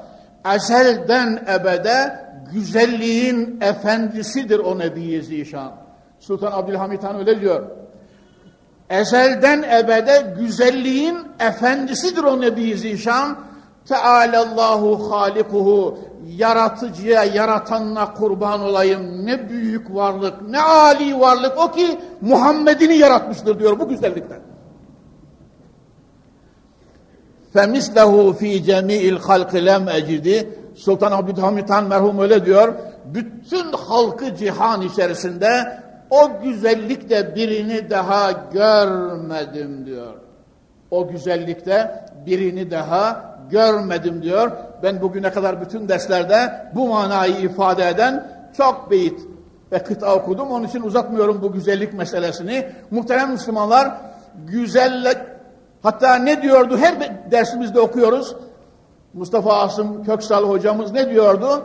Ezelden 0.55 1.45
ebede 1.49 2.25
güzelliğin 2.53 3.61
efendisidir 3.61 4.59
o 4.59 4.79
Nebi 4.79 5.23
Zişan. 5.23 5.84
Sultan 6.27 6.53
Abdülhamit 6.53 7.05
Han 7.05 7.17
öyle 7.17 7.41
diyor. 7.41 7.63
Ezelden 8.91 9.63
ebede 9.63 10.35
güzelliğin 10.39 11.19
efendisidir 11.41 12.25
o 12.25 12.41
Nebi 12.41 12.77
Zişan. 12.77 13.37
Tealallahu 13.89 15.11
halikuhu 15.11 15.99
yaratıcıya, 16.37 17.25
yaratanına 17.25 18.15
kurban 18.15 18.61
olayım. 18.61 19.27
Ne 19.27 19.49
büyük 19.49 19.95
varlık, 19.95 20.49
ne 20.49 20.61
âli 20.61 21.21
varlık 21.21 21.59
o 21.59 21.73
ki 21.73 22.01
Muhammed'ini 22.21 22.97
yaratmıştır 22.97 23.59
diyor 23.59 23.81
bu 23.81 23.89
güzellikten. 23.89 24.41
Femislehu 27.53 28.33
fi 28.33 28.65
cemi'il 28.65 29.17
halkı 29.17 29.57
lem 29.57 29.89
ecidi. 29.89 30.59
Sultan 30.75 31.13
Abdülhamit 31.13 31.71
Han 31.71 31.85
merhum 31.85 32.19
öyle 32.19 32.47
diyor. 32.47 32.75
Bütün 33.05 33.73
halkı 33.73 34.35
cihan 34.37 34.83
içerisinde 34.83 35.84
o 36.11 36.41
güzellikte 36.43 37.35
birini 37.35 37.91
daha 37.91 38.31
görmedim 38.53 39.87
diyor. 39.87 40.15
O 40.91 41.09
güzellikte 41.09 42.05
birini 42.27 42.71
daha 42.71 43.35
görmedim 43.51 44.23
diyor. 44.23 44.51
Ben 44.83 45.03
bugüne 45.03 45.31
kadar 45.31 45.61
bütün 45.61 45.89
derslerde 45.89 46.67
bu 46.75 46.89
manayı 46.89 47.37
ifade 47.37 47.89
eden 47.89 48.27
çok 48.57 48.91
beyit 48.91 49.21
ve 49.73 49.79
kıta 49.79 50.15
okudum. 50.15 50.51
Onun 50.51 50.65
için 50.65 50.83
uzatmıyorum 50.83 51.43
bu 51.43 51.53
güzellik 51.53 51.95
meselesini. 51.95 52.67
Muhterem 52.91 53.31
Müslümanlar, 53.31 53.95
güzellik 54.47 55.19
hatta 55.83 56.15
ne 56.15 56.43
diyordu 56.43 56.79
her 56.79 56.95
dersimizde 57.31 57.81
okuyoruz. 57.81 58.37
Mustafa 59.15 59.61
Asım 59.61 60.05
Köksal 60.05 60.49
hocamız 60.49 60.93
ne 60.93 61.11
diyordu? 61.11 61.65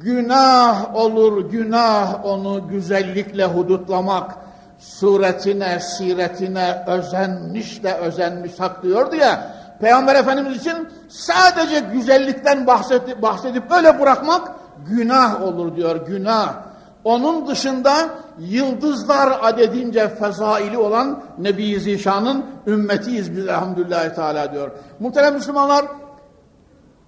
Günah 0.00 0.94
olur 0.94 1.50
günah 1.50 2.24
onu 2.24 2.68
güzellikle 2.68 3.44
hudutlamak. 3.44 4.34
Suretine, 4.78 5.80
siretine 5.80 6.84
özenmiş 6.86 7.82
de 7.82 7.94
özenmiş 7.94 8.60
hak 8.60 8.82
diyordu 8.82 9.16
ya. 9.16 9.54
Peygamber 9.80 10.14
Efendimiz 10.14 10.56
için 10.56 10.88
sadece 11.08 11.80
güzellikten 11.92 12.66
bahsedip, 12.66 13.22
bahsedip 13.22 13.72
öyle 13.72 14.00
bırakmak 14.00 14.52
günah 14.88 15.42
olur 15.42 15.76
diyor, 15.76 16.06
günah. 16.06 16.54
Onun 17.04 17.46
dışında 17.46 18.08
yıldızlar 18.38 19.38
adedince 19.42 20.08
fezaili 20.08 20.78
olan 20.78 21.22
Nebi 21.38 21.80
Zişan'ın 21.80 22.44
ümmetiyiz 22.66 23.36
biz 23.36 23.48
elhamdülillahi 23.48 24.14
teala 24.14 24.52
diyor. 24.52 24.70
Muhterem 25.00 25.34
Müslümanlar, 25.34 25.84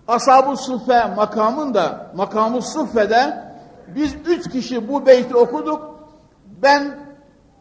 Ashab-ı 0.08 0.58
Suffe 0.58 1.06
makamında, 1.16 2.12
makamı 2.16 2.62
Suffe'de 2.62 3.44
biz 3.88 4.16
üç 4.26 4.50
kişi 4.52 4.88
bu 4.88 5.06
beyti 5.06 5.36
okuduk. 5.36 5.96
Ben 6.64 6.96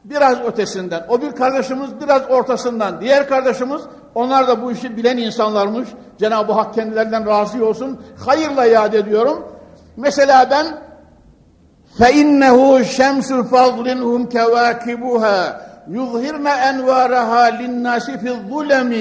biraz 0.05 0.41
ötesinden, 0.41 1.07
o 1.09 1.21
bir 1.23 1.33
kardeşimiz 1.33 2.01
biraz 2.01 2.31
ortasından, 2.31 3.01
diğer 3.01 3.29
kardeşimiz 3.29 3.83
onlar 4.15 4.49
da 4.49 4.63
bu 4.63 4.73
işi 4.73 4.97
bilen 4.97 5.17
insanlarmış. 5.17 5.89
Cenab-ı 6.19 6.53
Hak 6.53 6.75
kendilerinden 6.75 7.27
razı 7.27 7.67
olsun. 7.67 8.01
Hayırla 8.27 8.65
yad 8.65 8.93
ediyorum. 8.93 9.47
Mesela 9.97 10.51
ben 10.51 10.67
فَاِنَّهُ 11.99 12.85
شَمْسُ 12.99 13.31
فَضْلٍ 13.53 13.89
هُمْ 14.11 14.23
كَوَاكِبُهَا 14.37 15.39
يُظْهِرْنَ 15.97 16.47
اَنْوَارَهَا 16.71 17.43
لِلنَّاسِ 17.61 18.07
فِي 18.23 18.29
الظُّلَمِ 18.37 18.93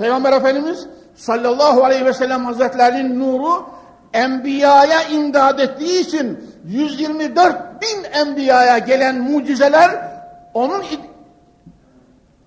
Peygamber 0.00 0.32
Efendimiz 0.32 0.86
sallallahu 1.14 1.84
aleyhi 1.84 2.04
ve 2.04 2.12
sellem 2.12 2.44
hazretlerinin 2.44 3.20
nuru 3.20 3.64
enbiyaya 4.12 5.02
imdad 5.02 5.58
ettiği 5.58 6.00
için 6.00 6.38
124 6.64 7.56
bin 7.82 8.04
enbiyaya 8.12 8.78
gelen 8.78 9.20
mucizeler 9.20 9.90
onun 10.54 10.82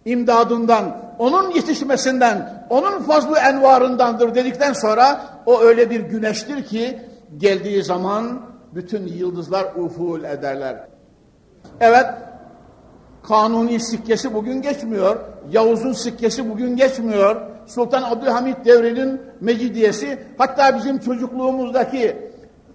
imdadından, 0.06 0.98
onun 1.20 1.52
yetişmesinden, 1.52 2.66
onun 2.70 3.04
fazlı 3.04 3.38
envarındandır 3.38 4.36
dedikten 4.36 4.74
sonra 4.74 5.22
o 5.46 5.62
öyle 5.62 5.90
bir 5.90 6.00
güneştir 6.00 6.64
ki 6.66 7.00
geldiği 7.38 7.84
zaman 7.84 8.42
bütün 8.76 9.08
yıldızlar 9.08 9.66
uful 9.76 10.24
ederler. 10.24 10.88
Evet, 11.80 12.06
Kanuni 13.28 13.80
sikkesi 13.80 14.34
bugün 14.34 14.62
geçmiyor. 14.62 15.18
Yavuz'un 15.52 15.94
sikkesi 15.94 16.50
bugün 16.50 16.76
geçmiyor. 16.76 17.36
Sultan 17.68 18.04
Abdülhamit 18.04 18.66
devrinin 18.66 19.22
mecidiyesi 19.42 20.20
hatta 20.38 20.78
bizim 20.78 21.00
çocukluğumuzdaki 21.00 22.18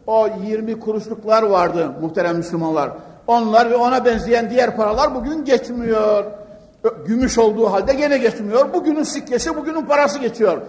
o 0.07 0.29
20 0.47 0.81
kuruşluklar 0.81 1.43
vardı 1.43 1.93
muhterem 2.01 2.37
Müslümanlar. 2.37 2.91
Onlar 3.27 3.71
ve 3.71 3.77
ona 3.77 4.05
benzeyen 4.05 4.51
diğer 4.51 4.77
paralar 4.77 5.15
bugün 5.15 5.45
geçmiyor. 5.45 6.25
Gümüş 7.07 7.39
olduğu 7.39 7.73
halde 7.73 7.95
gene 7.95 8.19
geçmiyor. 8.19 8.73
Bugünün 8.73 9.03
sikkesi, 9.03 9.57
bugünün 9.57 9.83
parası 9.83 10.19
geçiyor. 10.19 10.63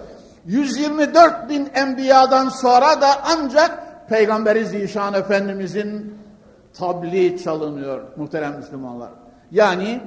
124 0.46 1.50
bin 1.50 1.70
enbiyadan 1.74 2.50
sonra 2.50 3.02
da 3.02 3.08
ancak 3.24 3.84
Peygamberi 4.10 4.66
Zişan 4.66 5.14
Efendimizin 5.14 6.16
tabliği 6.80 7.44
çalınıyor 7.44 8.02
muhterem 8.16 8.58
Müslümanlar. 8.58 9.10
Yani 9.52 10.00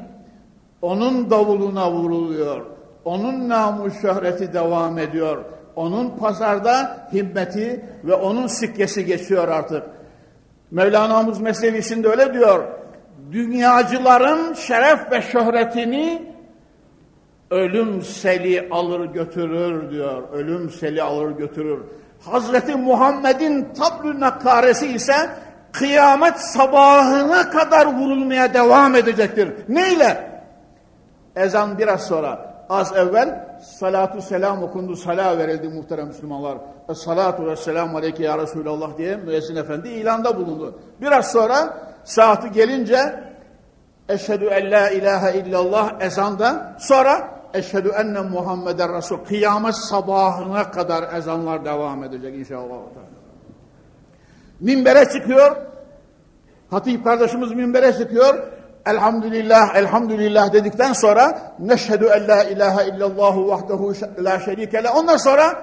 onun 0.82 1.30
davuluna 1.30 1.92
vuruluyor. 1.92 2.66
Onun 3.04 3.48
namus 3.48 4.00
şöhreti 4.00 4.52
devam 4.52 4.98
ediyor. 4.98 5.44
Onun 5.76 6.10
pazarda 6.10 7.08
himmeti 7.12 7.84
ve 8.04 8.14
onun 8.14 8.46
sikkesi 8.46 9.06
geçiyor 9.06 9.48
artık. 9.48 9.82
Mevlana'mız 10.70 11.40
Mesnevisinde 11.40 12.08
öyle 12.08 12.34
diyor. 12.34 12.64
Dünyacıların 13.32 14.54
şeref 14.54 15.12
ve 15.12 15.22
şöhretini 15.22 16.32
ölüm 17.50 18.02
seli 18.02 18.68
alır 18.70 19.04
götürür 19.04 19.90
diyor. 19.90 20.22
Ölüm 20.32 20.70
seli 20.70 21.02
alır 21.02 21.30
götürür. 21.30 21.80
Hazreti 22.20 22.76
Muhammed'in 22.76 23.68
tablü 23.74 24.20
nakaresi 24.20 24.86
ise 24.86 25.30
kıyamet 25.72 26.38
sabahına 26.38 27.50
kadar 27.50 27.86
vurulmaya 27.86 28.54
devam 28.54 28.94
edecektir. 28.94 29.52
Neyle? 29.68 30.32
Ezan 31.36 31.78
biraz 31.78 32.06
sonra. 32.06 32.52
Az 32.70 32.92
evvel 32.96 33.58
salatu 33.62 34.22
selam 34.22 34.62
okundu, 34.62 34.96
sala 34.96 35.38
verildi 35.38 35.68
muhterem 35.68 36.06
Müslümanlar. 36.06 36.58
Salatu 36.94 37.46
ve 37.46 37.56
selamu 37.56 37.98
aleyke 37.98 38.22
ya 38.22 38.38
Resulallah 38.38 38.98
diye 38.98 39.16
müezzin 39.16 39.56
efendi 39.56 39.88
ilanda 39.88 40.36
bulundu. 40.36 40.78
Biraz 41.00 41.32
sonra 41.32 41.78
saati 42.04 42.52
gelince 42.52 43.24
eşhedü 44.08 44.44
en 44.44 44.70
la 44.70 44.90
ilahe 44.90 45.38
illallah 45.38 46.00
ezanda 46.00 46.76
sonra 46.78 47.28
eşhedü 47.54 47.88
enne 47.88 48.20
Muhammeden 48.20 48.96
Resul 48.96 49.16
kıyamet 49.16 49.74
sabahına 49.74 50.70
kadar 50.70 51.16
ezanlar 51.16 51.64
devam 51.64 52.04
edecek 52.04 52.34
inşallah. 52.34 52.76
Minbere 54.62 55.04
çıkıyor. 55.04 55.56
Hatip 56.70 57.04
kardeşimiz 57.04 57.52
minbere 57.52 57.92
çıkıyor. 57.92 58.34
Elhamdülillah, 58.86 59.76
elhamdülillah 59.76 60.52
dedikten 60.52 60.92
sonra 60.92 61.38
neşhedü 61.58 62.04
en 62.04 62.28
la 62.28 62.44
ilahe 62.44 62.88
illallah 62.88 63.36
vahdehu 63.36 63.92
la 64.18 64.40
şerike 64.40 64.84
le. 64.84 64.90
Ondan 64.90 65.16
sonra 65.16 65.62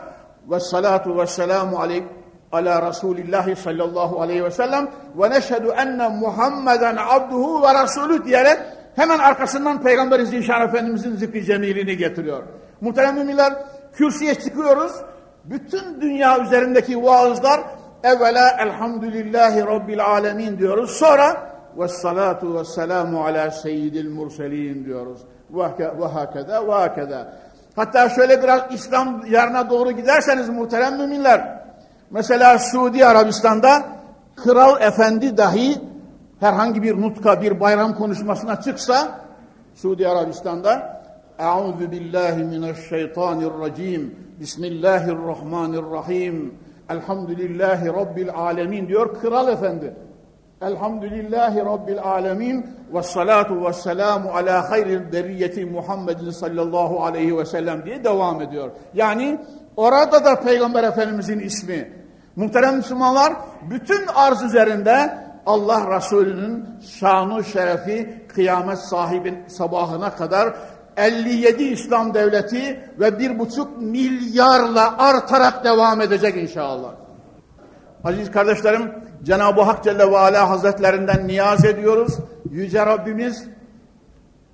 ve 0.49 0.59
salatu 0.59 1.17
ve 1.17 1.27
selamu 1.27 1.79
aleyk 1.79 2.03
ala 2.51 2.89
Resulillahi 2.89 3.55
sallallahu 3.55 4.21
aleyhi 4.21 4.43
ve 4.43 4.51
sellem 4.51 4.91
ve 5.15 5.29
neşhedü 5.29 5.67
enne 5.67 6.07
Muhammeden 6.07 6.97
abduhu 7.09 7.61
ve 7.61 7.73
rasulü 7.73 8.25
diyerek 8.25 8.57
hemen 8.95 9.19
arkasından 9.19 9.83
Peygamber 9.83 10.19
Zişan 10.19 10.67
Efendimizin 10.67 11.15
zikri 11.15 11.45
cemilini 11.45 11.97
getiriyor. 11.97 12.43
Muhterem 12.81 13.15
müminler 13.15 13.53
kürsüye 13.93 14.35
çıkıyoruz. 14.35 14.91
Bütün 15.45 16.01
dünya 16.01 16.39
üzerindeki 16.39 17.03
vaazlar 17.03 17.61
evvela 18.03 18.57
elhamdülillahi 18.59 19.61
rabbil 19.61 20.05
alemin 20.05 20.57
diyoruz. 20.57 20.91
Sonra 20.91 21.49
ve 21.77 21.87
salatu 21.87 22.59
ve 22.59 22.65
selamu 22.65 23.23
ala 23.23 23.51
seyyidil 23.51 24.09
murselin 24.09 24.85
diyoruz. 24.85 25.21
Ve 25.51 25.63
hakeda 26.07 26.67
ve 26.67 26.71
hakeda. 26.71 27.33
Hatta 27.75 28.09
şöyle 28.09 28.43
biraz 28.43 28.73
İslam 28.73 29.21
yarına 29.29 29.69
doğru 29.69 29.91
giderseniz 29.91 30.49
muhterem 30.49 30.97
müminler. 30.97 31.59
Mesela 32.09 32.59
Suudi 32.59 33.05
Arabistan'da 33.05 33.85
kral 34.35 34.81
efendi 34.81 35.37
dahi 35.37 35.75
herhangi 36.39 36.83
bir 36.83 37.01
nutka, 37.01 37.41
bir 37.41 37.59
bayram 37.59 37.95
konuşmasına 37.95 38.61
çıksa 38.61 39.19
Suudi 39.75 40.07
Arabistan'da 40.07 40.99
Euzu 41.39 41.91
billahi 41.91 42.43
mineşşeytanirracim. 42.43 44.15
Bismillahirrahmanirrahim. 44.39 46.53
Elhamdülillahi 46.89 47.87
rabbil 47.87 48.29
alamin 48.29 48.87
diyor 48.87 49.21
kral 49.21 49.47
efendi. 49.47 49.95
Elhamdülillahi 50.61 51.59
Rabbil 51.59 51.99
alemin 51.99 52.65
ve 52.93 53.03
salatu 53.03 53.65
ve 53.65 53.73
selamu 53.73 54.29
ala 54.29 54.71
hayril 54.71 55.11
beriyeti 55.11 55.65
Muhammedin 55.65 56.31
sallallahu 56.31 57.03
aleyhi 57.03 57.37
ve 57.37 57.45
sellem 57.45 57.85
diye 57.85 58.03
devam 58.03 58.41
ediyor. 58.41 58.71
Yani 58.93 59.39
orada 59.77 60.25
da 60.25 60.39
Peygamber 60.39 60.83
Efendimizin 60.83 61.39
ismi. 61.39 61.93
Muhterem 62.35 62.75
Müslümanlar 62.75 63.33
bütün 63.69 64.07
arz 64.15 64.43
üzerinde 64.43 65.17
Allah 65.45 65.97
Resulü'nün 65.97 66.65
şanı 66.99 67.43
şerefi 67.43 68.23
kıyamet 68.27 68.77
sahibin 68.77 69.37
sabahına 69.47 70.15
kadar 70.15 70.53
57 70.99 71.63
İslam 71.63 72.13
devleti 72.13 72.79
ve 72.99 73.19
bir 73.19 73.39
buçuk 73.39 73.81
milyarla 73.81 74.97
artarak 74.97 75.63
devam 75.63 76.01
edecek 76.01 76.37
inşallah. 76.37 76.91
Aziz 78.03 78.31
kardeşlerim, 78.31 78.91
Cenab-ı 79.23 79.61
Hak 79.61 79.83
Celle 79.83 80.11
ve 80.11 80.17
Ala 80.17 80.49
Hazretlerinden 80.49 81.27
niyaz 81.27 81.65
ediyoruz. 81.65 82.17
Yüce 82.51 82.85
Rabbimiz 82.85 83.47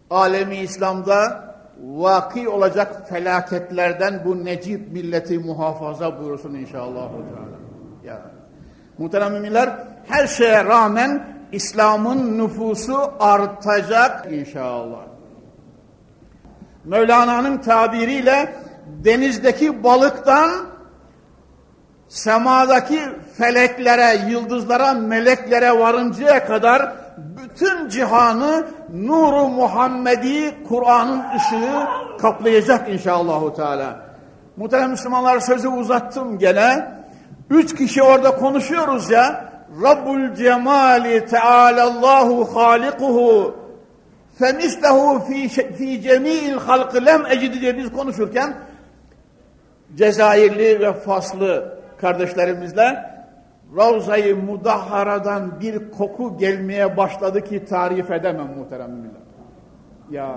alemi 0.09 0.57
İslam'da 0.57 1.45
vaki 1.83 2.49
olacak 2.49 3.09
felaketlerden 3.09 4.21
bu 4.25 4.45
necip 4.45 4.91
milleti 4.91 5.39
muhafaza 5.39 6.19
buyursun 6.19 6.53
inşallah. 6.53 7.09
Ya. 8.03 8.21
Muhterem 8.97 9.33
müminler, 9.33 9.69
her 10.07 10.27
şeye 10.27 10.65
rağmen 10.65 11.27
İslam'ın 11.51 12.37
nüfusu 12.37 13.13
artacak 13.19 14.33
inşallah. 14.33 15.14
Mevlana'nın 16.85 17.57
tabiriyle 17.57 18.55
denizdeki 18.85 19.83
balıktan 19.83 20.51
semadaki 22.07 22.99
feleklere, 23.37 24.29
yıldızlara, 24.29 24.93
meleklere 24.93 25.79
varıncaya 25.79 26.45
kadar 26.45 26.93
bütün 27.17 27.89
cihanı 27.89 28.67
nuru 28.93 29.49
Muhammedi 29.49 30.63
Kur'an'ın 30.67 31.23
ışığı 31.35 31.87
kaplayacak 32.21 32.89
inşallahu 32.89 33.53
teala. 33.53 34.05
Muhterem 34.57 34.89
Müslümanlar 34.89 35.39
sözü 35.39 35.67
uzattım 35.67 36.39
gene. 36.39 36.91
Üç 37.49 37.75
kişi 37.75 38.03
orada 38.03 38.35
konuşuyoruz 38.35 39.09
ya. 39.11 39.45
Rabbul 39.83 40.35
cemali 40.35 41.25
tealallahu 41.25 42.55
halikuhu 42.55 43.55
fi, 45.27 45.47
fi 45.49 46.01
cemil 46.01 46.53
halkı 46.53 47.05
lem 47.05 47.25
ecidi 47.25 47.61
diye 47.61 47.77
biz 47.77 47.91
konuşurken 47.91 48.55
Cezayirli 49.95 50.79
ve 50.79 50.93
Faslı 50.93 51.79
kardeşlerimizle 52.01 53.15
Ravza-i 53.77 54.33
Mudahhara'dan 54.33 55.59
bir 55.59 55.91
koku 55.91 56.37
gelmeye 56.37 56.97
başladı 56.97 57.43
ki 57.43 57.65
tarif 57.65 58.11
edemem 58.11 58.57
muhterem 58.57 58.91
müminler. 58.91 59.21
Ya 60.11 60.35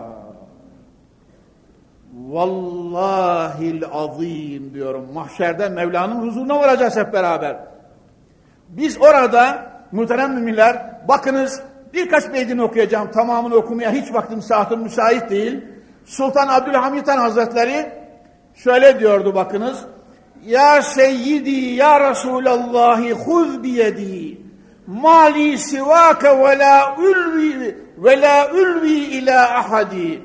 Vallahil 2.13 3.83
azim 3.93 4.75
diyorum. 4.75 5.13
Mahşerde 5.15 5.69
Mevla'nın 5.69 6.27
huzuruna 6.27 6.61
varacağız 6.61 6.97
hep 6.97 7.13
beraber. 7.13 7.57
Biz 8.69 8.99
orada 9.01 9.73
muhterem 9.93 10.35
müminler 10.35 10.99
bakınız 11.09 11.63
birkaç 11.93 12.33
beytini 12.33 12.63
okuyacağım. 12.63 13.11
Tamamını 13.11 13.55
okumaya 13.55 13.93
hiç 13.93 14.15
vaktim 14.15 14.43
saatim 14.43 14.81
müsait 14.81 15.31
değil. 15.31 15.65
Sultan 16.05 16.49
Abdülhamid 16.49 17.07
Han 17.07 17.19
Hazretleri 17.19 17.93
şöyle 18.55 19.01
diyordu 19.01 19.35
bakınız. 19.35 19.85
Ya 20.47 20.83
seyyidi 20.83 21.51
ya 21.51 22.11
Resulallahi 22.11 23.13
huz 23.13 23.63
biyedi 23.63 24.39
mali 24.89 25.59
sivake 25.59 26.29
ve 26.29 26.59
la 26.59 26.97
ulvi 26.99 27.77
ve 27.99 28.21
la 28.21 28.51
ulvi 28.53 28.95
ila 28.95 29.59
ahadi 29.59 30.23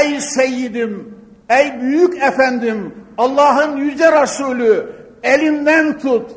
Ey 0.00 0.20
seyyidim, 0.20 1.14
ey 1.48 1.80
büyük 1.80 2.22
efendim, 2.22 2.94
Allah'ın 3.18 3.76
yüce 3.76 4.22
Resulü 4.22 4.86
elimden 5.22 5.98
tut. 5.98 6.30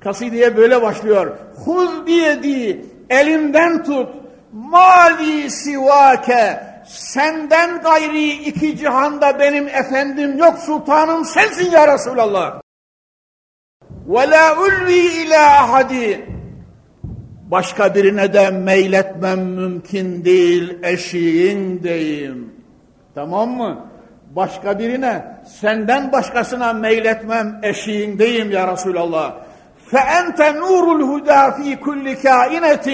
Kasideye 0.00 0.56
böyle 0.56 0.82
başlıyor. 0.82 1.36
Huz 1.64 2.06
biyedi, 2.06 2.86
elimden 3.10 3.84
tut. 3.84 4.08
Mali 4.52 5.50
sivake, 5.50 6.60
senden 6.86 7.80
gayri 7.80 8.30
iki 8.30 8.76
cihanda 8.76 9.38
benim 9.38 9.68
efendim 9.68 10.38
yok 10.38 10.58
sultanım 10.58 11.24
sensin 11.24 11.70
ya 11.70 11.94
Resulallah. 11.94 12.60
Ve 14.06 14.30
la 14.30 14.56
ulvi 14.60 14.98
ila 14.98 15.62
ahadi. 15.62 16.26
Başka 17.50 17.94
birine 17.94 18.32
de 18.32 18.50
meyletmem 18.50 19.40
mümkün 19.40 20.24
değil 20.24 20.78
eşiğindeyim. 20.82 22.52
Tamam 23.14 23.50
mı? 23.50 23.86
Başka 24.30 24.78
birine, 24.78 25.24
senden 25.60 26.12
başkasına 26.12 26.72
meyletmem 26.72 27.60
eşiğindeyim 27.62 28.50
ya 28.50 28.72
Resulallah. 28.72 29.47
فَاَنْتَ 29.91 30.39
نُورُ 30.61 30.85
الْهُدَى 30.99 31.41
ف۪ي 31.57 31.75
كُلِّ 31.85 32.05
كَائِنَةٍ 32.25 32.87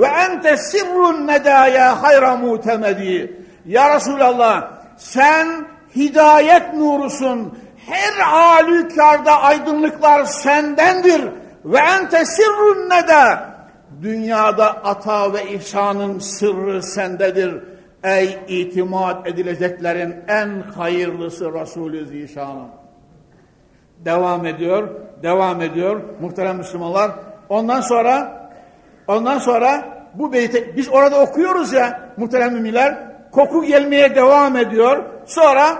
وَاَنْتَ 0.00 0.44
سِرُّ 0.70 0.98
النَّدَايَا 1.14 1.86
خَيْرَ 2.02 2.24
مُعْتَمَد۪ي 2.44 3.28
Ya 3.66 3.94
Resulallah, 3.96 4.70
sen 4.96 5.66
hidayet 5.96 6.74
nurusun. 6.74 7.58
Her 7.86 8.12
halükarda 8.12 9.40
aydınlıklar 9.42 10.24
sendendir. 10.24 11.22
Ve 11.64 11.78
ente 11.78 12.24
sirrun 12.24 12.90
neda. 12.90 13.56
Dünyada 14.02 14.66
ata 14.66 15.32
ve 15.32 15.52
ihsanın 15.52 16.18
sırrı 16.18 16.82
sendedir. 16.82 17.62
Ey 18.04 18.38
itimat 18.48 19.26
edileceklerin 19.26 20.14
en 20.28 20.62
hayırlısı 20.76 21.52
Resulü 21.54 22.06
Zişan'ın. 22.06 22.79
Devam 24.05 24.45
ediyor, 24.45 24.89
devam 25.23 25.61
ediyor 25.61 26.01
muhterem 26.21 26.57
Müslümanlar. 26.57 27.11
Ondan 27.49 27.81
sonra, 27.81 28.47
ondan 29.07 29.39
sonra 29.39 29.85
bu 30.13 30.33
beyti 30.33 30.73
biz 30.77 30.89
orada 30.89 31.19
okuyoruz 31.19 31.73
ya 31.73 32.13
muhterem 32.17 32.53
müminler. 32.53 33.11
Koku 33.31 33.63
gelmeye 33.63 34.15
devam 34.15 34.57
ediyor. 34.57 35.03
Sonra 35.25 35.77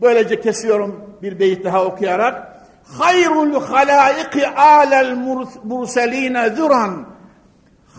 böylece 0.00 0.40
kesiyorum 0.40 1.16
bir 1.22 1.38
beyit 1.38 1.64
daha 1.64 1.84
okuyarak. 1.84 2.54
Hayrul 2.98 3.60
halaiki 3.60 4.48
alel 4.48 5.16
murseline 5.64 6.50
zuran 6.50 7.14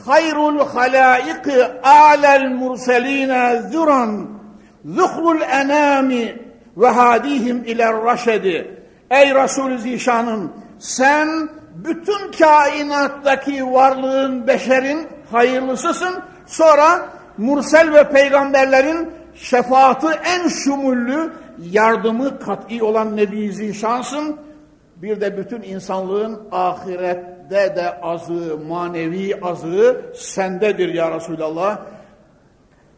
hayrul 0.06 0.60
halaiki 0.60 1.66
alel 1.84 2.50
murseline 2.50 3.62
zuran 3.72 4.28
zuhrul 4.86 5.42
enami 5.42 6.38
ve 6.78 6.88
hadihim 6.88 7.64
ile 7.64 7.94
raşedi 7.94 8.75
ey 9.12 9.36
Resul-i 9.36 9.80
Zişan'ım 9.80 10.54
sen 10.80 11.50
bütün 11.76 12.32
kainattaki 12.32 13.72
varlığın 13.72 14.48
beşerin 14.48 15.08
hayırlısısın 15.32 16.24
sonra 16.46 17.10
mursel 17.38 17.94
ve 17.94 18.10
peygamberlerin 18.10 19.10
şefaati 19.36 20.08
en 20.08 20.48
şumullü 20.48 21.34
yardımı 21.72 22.40
kat'i 22.40 22.84
olan 22.84 23.18
Nebi 23.18 23.54
Zişansın 23.54 24.40
bir 24.96 25.22
de 25.22 25.38
bütün 25.38 25.62
insanlığın 25.62 26.42
ahiret 26.52 27.50
de 27.50 27.76
de 27.76 28.02
azı, 28.02 28.58
manevi 28.68 29.40
azı 29.42 30.02
sendedir 30.16 30.94
ya 30.94 31.16
Resulallah. 31.16 31.80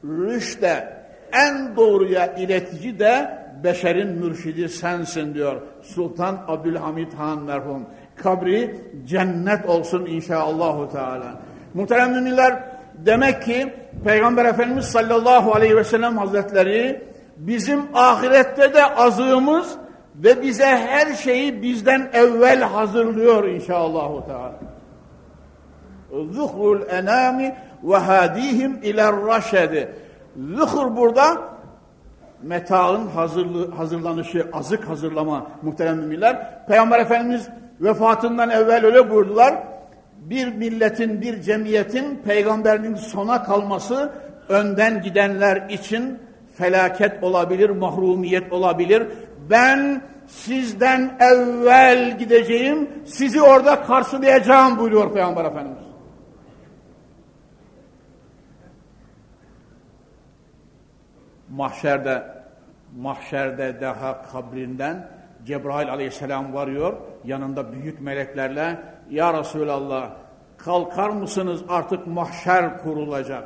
Rüşte 0.03 0.97
en 1.31 1.75
doğruya 1.75 2.35
iletici 2.35 2.99
de 2.99 3.46
beşerin 3.63 4.07
mürşidi 4.07 4.69
sensin 4.69 5.33
diyor 5.33 5.61
Sultan 5.81 6.37
Abdülhamid 6.47 7.13
Han 7.13 7.41
merhum. 7.41 7.85
kabri 8.15 8.75
cennet 9.05 9.65
olsun 9.65 10.05
inşallahü 10.05 10.91
teala. 10.91 11.41
Muhterem 11.73 12.11
müminler 12.11 12.63
demek 12.93 13.43
ki 13.43 13.73
Peygamber 14.03 14.45
Efendimiz 14.45 14.85
sallallahu 14.85 15.53
aleyhi 15.53 15.75
ve 15.75 15.83
sellem 15.83 16.17
hazretleri 16.17 17.03
bizim 17.37 17.81
ahirette 17.93 18.73
de 18.73 18.85
azığımız 18.85 19.77
ve 20.15 20.41
bize 20.41 20.65
her 20.65 21.13
şeyi 21.13 21.61
bizden 21.61 22.09
evvel 22.13 22.61
hazırlıyor 22.61 23.43
inşallahü 23.43 24.25
teala. 24.25 24.59
Zuhrul 26.31 26.81
enami 26.89 27.55
ve 27.83 27.97
hadihim 27.97 28.79
iler 28.83 29.25
raşedi. 29.25 29.95
Zuhur 30.55 30.97
burada 30.97 31.56
metaın 32.43 33.07
hazırlı, 33.07 33.71
hazırlanışı, 33.71 34.47
azık 34.53 34.89
hazırlama 34.89 35.47
muhterem 35.61 35.97
müminler. 35.97 36.65
Peygamber 36.67 36.99
Efendimiz 36.99 37.49
vefatından 37.81 38.49
evvel 38.49 38.85
öyle 38.85 39.09
buyurdular. 39.09 39.55
Bir 40.17 40.47
milletin, 40.47 41.21
bir 41.21 41.41
cemiyetin 41.41 42.21
peygamberinin 42.25 42.95
sona 42.95 43.43
kalması 43.43 44.11
önden 44.49 45.01
gidenler 45.01 45.69
için 45.69 46.19
felaket 46.55 47.23
olabilir, 47.23 47.69
mahrumiyet 47.69 48.53
olabilir. 48.53 49.07
Ben 49.49 50.01
sizden 50.27 51.17
evvel 51.19 52.17
gideceğim, 52.17 52.89
sizi 53.05 53.41
orada 53.41 53.83
karşılayacağım 53.83 54.79
buyuruyor 54.79 55.13
Peygamber 55.13 55.45
Efendimiz. 55.45 55.86
Mahşerde, 61.57 62.23
mahşerde 62.97 63.81
daha 63.81 64.21
kabrinden 64.21 65.07
Cebrail 65.45 65.91
aleyhisselam 65.91 66.53
varıyor, 66.53 66.93
yanında 67.23 67.71
büyük 67.71 68.01
meleklerle, 68.01 68.79
Ya 69.09 69.39
Resulallah 69.39 70.09
kalkar 70.57 71.09
mısınız 71.09 71.61
artık 71.69 72.07
mahşer 72.07 72.77
kurulacak. 72.77 73.43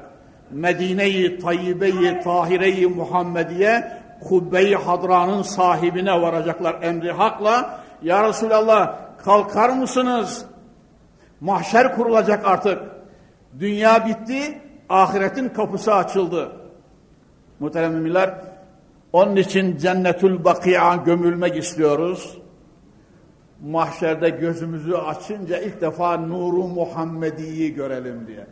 Medine-i 0.52 1.40
Tayyibe-i 1.40 2.20
Tahire-i 2.24 2.88
Muhammediye 2.88 3.92
Kubbe-i 4.28 4.76
Hadra'nın 4.76 5.42
sahibine 5.42 6.22
varacaklar 6.22 6.82
emri 6.82 7.12
hakla. 7.12 7.80
Ya 8.02 8.28
Resulallah 8.28 8.96
kalkar 9.18 9.70
mısınız? 9.70 10.46
Mahşer 11.42 11.96
kurulacak 11.96 12.46
artık. 12.46 12.80
Dünya 13.60 14.06
bitti, 14.06 14.62
ahiretin 14.90 15.50
kapısı 15.50 15.96
açıldı. 15.96 16.61
Muhterem 17.62 17.94
müminler, 17.94 18.34
onun 19.14 19.36
için 19.36 19.78
cennetül 19.78 20.44
bakiya 20.44 20.96
gömülmek 20.96 21.58
istiyoruz. 21.58 22.38
Mahşerde 23.66 24.30
gözümüzü 24.30 24.94
açınca 24.94 25.58
ilk 25.58 25.82
defa 25.82 26.18
nuru 26.18 26.68
Muhammedi'yi 26.68 27.74
görelim 27.74 28.28
diye. 28.28 28.48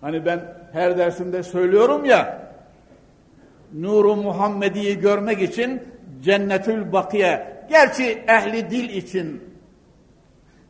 Hani 0.00 0.26
ben 0.26 0.40
her 0.72 0.98
dersimde 0.98 1.42
söylüyorum 1.42 2.04
ya, 2.04 2.52
nuru 3.74 4.16
Muhammedi'yi 4.16 4.98
görmek 4.98 5.42
için 5.42 5.82
cennetül 6.22 6.92
bakiye, 6.92 7.64
gerçi 7.70 8.24
ehli 8.28 8.70
dil 8.70 8.88
için, 8.88 9.42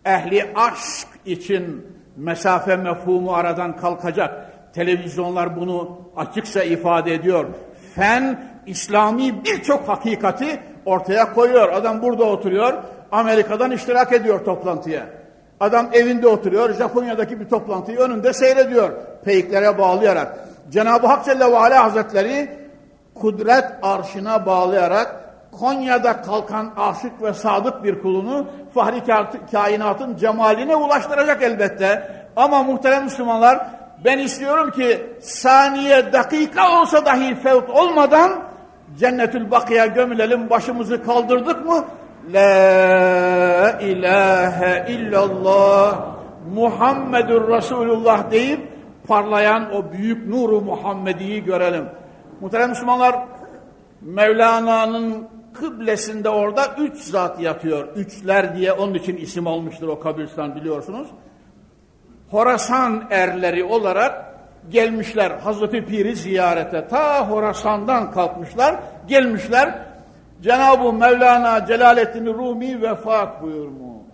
ehli 0.05 0.53
aşk 0.55 1.09
için 1.27 1.87
mesafe 2.17 2.77
mefhumu 2.77 3.35
aradan 3.35 3.77
kalkacak. 3.77 4.48
Televizyonlar 4.73 5.57
bunu 5.61 5.99
açıkça 6.17 6.63
ifade 6.63 7.15
ediyor. 7.15 7.47
Fen, 7.95 8.41
İslami 8.67 9.45
birçok 9.45 9.89
hakikati 9.89 10.61
ortaya 10.85 11.35
koyuyor. 11.35 11.73
Adam 11.73 12.03
burada 12.03 12.25
oturuyor, 12.25 12.75
Amerika'dan 13.13 13.71
iştirak 13.71 14.13
ediyor 14.13 14.45
toplantıya. 14.45 15.07
Adam 15.61 15.89
evinde 15.93 16.29
oturuyor, 16.29 16.75
Japonya'daki 16.75 17.41
bir 17.41 17.49
toplantıyı 17.49 17.99
önünde 17.99 18.33
seyrediyor. 18.33 18.91
Peyklere 19.25 19.79
bağlayarak. 19.79 20.39
Cenab-ı 20.71 21.07
Hak 21.07 21.25
Celle 21.25 21.53
ve 21.53 21.59
Ala 21.59 21.85
Hazretleri 21.85 22.51
kudret 23.15 23.65
arşına 23.83 24.47
bağlayarak 24.47 25.29
Konya'da 25.61 26.23
kalkan 26.23 26.73
aşık 26.77 27.23
ve 27.23 27.33
sadık 27.33 27.85
bir 27.85 28.03
kulunu 28.03 28.47
fahri 28.75 29.03
kainatın 29.53 30.17
cemaline 30.17 30.77
ulaştıracak 30.77 31.43
elbette. 31.43 32.13
Ama 32.37 32.63
muhterem 32.63 33.05
Müslümanlar 33.05 33.67
ben 34.05 34.19
istiyorum 34.19 34.71
ki 34.71 35.07
saniye 35.21 36.13
dakika 36.13 36.81
olsa 36.81 37.07
dahi 37.07 37.35
fevt 37.35 37.71
olmadan 37.71 38.33
cennetül 38.99 39.51
bakıya 39.51 39.87
gömülelim 39.87 40.51
başımızı 40.51 41.05
kaldırdık 41.05 41.67
mı 41.67 41.85
La 42.33 43.81
ilahe 43.81 44.87
illallah 44.93 46.07
Muhammedur 46.55 47.49
Resulullah 47.49 48.31
deyip 48.31 48.69
parlayan 49.09 49.75
o 49.75 49.93
büyük 49.93 50.29
nuru 50.29 50.61
Muhammedi'yi 50.61 51.45
görelim. 51.45 51.85
Muhterem 52.41 52.69
Müslümanlar 52.69 53.17
Mevlana'nın 54.01 55.29
kıblesinde 55.55 56.29
orada 56.29 56.63
üç 56.79 56.97
zat 56.97 57.41
yatıyor. 57.41 57.89
Üçler 57.97 58.57
diye 58.57 58.73
onun 58.73 58.95
için 58.95 59.17
isim 59.17 59.47
olmuştur 59.47 59.89
o 59.89 60.01
kabristan 60.01 60.57
biliyorsunuz. 60.57 61.09
Horasan 62.31 63.05
erleri 63.11 63.65
olarak 63.65 64.35
gelmişler 64.71 65.31
Hazreti 65.31 65.85
Pir'i 65.85 66.17
ziyarete. 66.17 66.89
Ta 66.89 67.31
Horasan'dan 67.31 68.11
kalkmışlar, 68.11 68.77
gelmişler. 69.07 69.75
Cenab-ı 70.43 70.93
Mevlana 70.93 71.67
Celaleddin 71.67 72.27
Rumi 72.27 72.83
vefat 72.83 73.43
buyurmuş. 73.43 74.07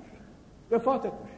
Vefat 0.70 1.05
etmiş. 1.05 1.31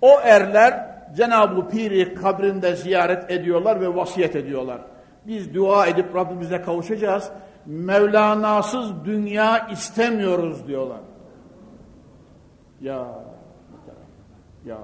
O 0.00 0.20
erler 0.22 0.88
Cenab-ı 1.16 1.68
Pir'i 1.68 2.14
kabrinde 2.14 2.76
ziyaret 2.76 3.30
ediyorlar 3.30 3.80
ve 3.80 3.96
vasiyet 3.96 4.36
ediyorlar. 4.36 4.80
Biz 5.26 5.54
dua 5.54 5.86
edip 5.86 6.16
Rabbimize 6.16 6.62
kavuşacağız. 6.62 7.30
Mevlana'sız 7.66 9.04
dünya 9.04 9.68
istemiyoruz 9.68 10.66
diyorlar. 10.66 11.00
Ya, 12.80 13.06
ya. 14.64 14.78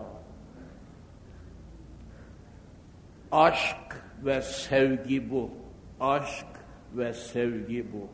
Aşk 3.35 4.05
ve 4.25 4.43
sevgi 4.43 5.31
bu. 5.31 5.51
Aşk 6.01 6.47
ve 6.97 7.13
sevgi 7.13 7.87
bu. 7.93 8.09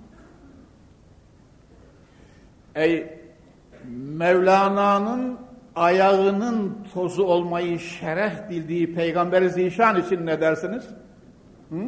Ey 2.74 3.20
Mevlana'nın 3.94 5.38
ayağının 5.76 6.86
tozu 6.94 7.24
olmayı 7.24 7.78
şeref 7.78 8.50
bildiği 8.50 8.94
Peygamber-i 8.94 9.50
Zişan 9.50 10.00
için 10.00 10.26
ne 10.26 10.40
dersiniz? 10.40 10.88
Hı? 11.70 11.80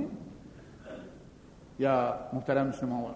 Ya 1.79 2.29
muhterem 2.33 2.67
Müslümanlar. 2.67 3.13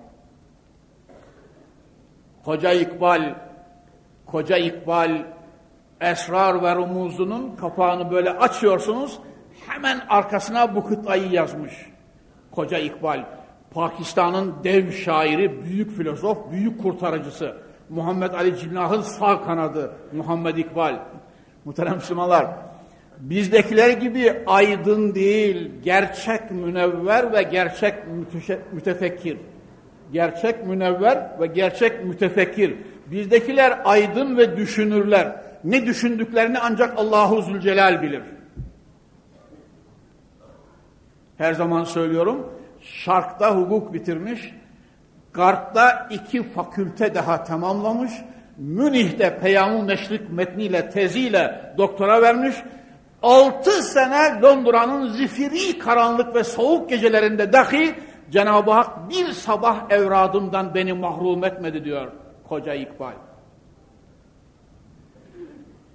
Koca 2.44 2.72
İkbal, 2.72 3.34
Koca 4.26 4.56
İkbal 4.56 5.24
Esrar 6.00 6.62
ve 6.62 6.74
Rumuzunun 6.74 7.56
kapağını 7.56 8.10
böyle 8.10 8.30
açıyorsunuz, 8.30 9.20
hemen 9.68 10.00
arkasına 10.08 10.74
bu 10.76 10.84
kıtayı 10.84 11.30
yazmış. 11.30 11.72
Koca 12.50 12.78
İkbal, 12.78 13.24
Pakistan'ın 13.70 14.54
dev 14.64 14.90
şairi, 14.90 15.64
büyük 15.64 15.96
filozof, 15.96 16.50
büyük 16.50 16.82
kurtarıcısı. 16.82 17.56
Muhammed 17.88 18.32
Ali 18.32 18.58
Cinnah'ın 18.58 19.00
sağ 19.00 19.42
kanadı 19.42 19.92
Muhammed 20.12 20.56
İkbal. 20.56 20.98
Muhterem 21.64 21.94
Müslümanlar, 21.94 22.46
bizdekiler 23.18 23.90
gibi 23.90 24.42
aydın 24.46 25.14
değil, 25.14 25.70
gerçek 25.84 26.50
münevver 26.50 27.32
ve 27.32 27.42
gerçek 27.42 27.94
mütefekkir. 28.72 29.38
Gerçek 30.12 30.66
münevver 30.66 31.30
ve 31.40 31.46
gerçek 31.46 32.04
mütefekkir. 32.04 32.74
Bizdekiler 33.06 33.78
aydın 33.84 34.36
ve 34.36 34.56
düşünürler. 34.56 35.36
Ne 35.64 35.86
düşündüklerini 35.86 36.58
ancak 36.58 36.98
Allahu 36.98 37.42
Zülcelal 37.42 38.02
bilir. 38.02 38.22
Her 41.38 41.52
zaman 41.52 41.84
söylüyorum, 41.84 42.52
Şark'ta 42.80 43.56
hukuk 43.56 43.92
bitirmiş, 43.92 44.54
Garp'ta 45.32 46.08
iki 46.10 46.42
fakülte 46.42 47.14
daha 47.14 47.44
tamamlamış, 47.44 48.12
Münih'te 48.56 49.38
Peyam-ı 49.38 49.82
Meşrik 49.82 50.30
metniyle, 50.30 50.90
teziyle 50.90 51.74
doktora 51.78 52.22
vermiş, 52.22 52.56
altı 53.22 53.82
sene 53.82 54.40
Londra'nın 54.42 55.08
zifiri 55.12 55.78
karanlık 55.78 56.34
ve 56.34 56.44
soğuk 56.44 56.90
gecelerinde 56.90 57.52
dahi 57.52 57.94
Cenab-ı 58.30 58.70
Hak 58.70 59.10
bir 59.10 59.26
sabah 59.26 59.90
evradımdan 59.90 60.74
beni 60.74 60.92
mahrum 60.92 61.44
etmedi 61.44 61.84
diyor 61.84 62.12
koca 62.48 62.74
İkbal. 62.74 63.12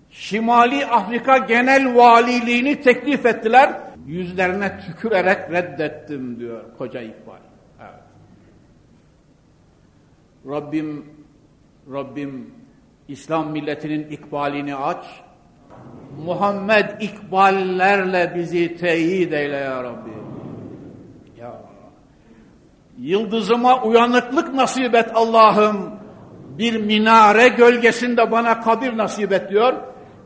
Şimali 0.10 0.86
Afrika 0.86 1.38
Genel 1.38 1.96
Valiliğini 1.96 2.82
teklif 2.82 3.26
ettiler. 3.26 3.74
Yüzlerine 4.08 4.80
tükürerek 4.80 5.52
reddettim 5.52 6.40
diyor 6.40 6.62
koca 6.78 7.02
İkbal. 7.02 7.38
Evet. 7.80 8.04
Rabbim 10.48 11.06
Rabbim 11.94 12.54
İslam 13.08 13.52
milletinin 13.52 14.10
ikbalini 14.10 14.76
aç. 14.76 15.06
Muhammed 16.26 17.02
ikballerle 17.02 18.34
bizi 18.36 18.78
teyit 18.78 19.34
eyle 19.34 19.56
ya 19.56 19.84
Rabbi. 19.84 20.10
Ya 21.40 21.62
Yıldızıma 22.98 23.84
uyanıklık 23.84 24.54
nasip 24.54 24.96
et 24.96 25.10
Allah'ım. 25.14 25.92
Bir 26.58 26.82
minare 26.82 27.48
gölgesinde 27.48 28.32
bana 28.32 28.62
kabir 28.62 28.98
nasip 28.98 29.32
et 29.32 29.50
diyor. 29.50 29.74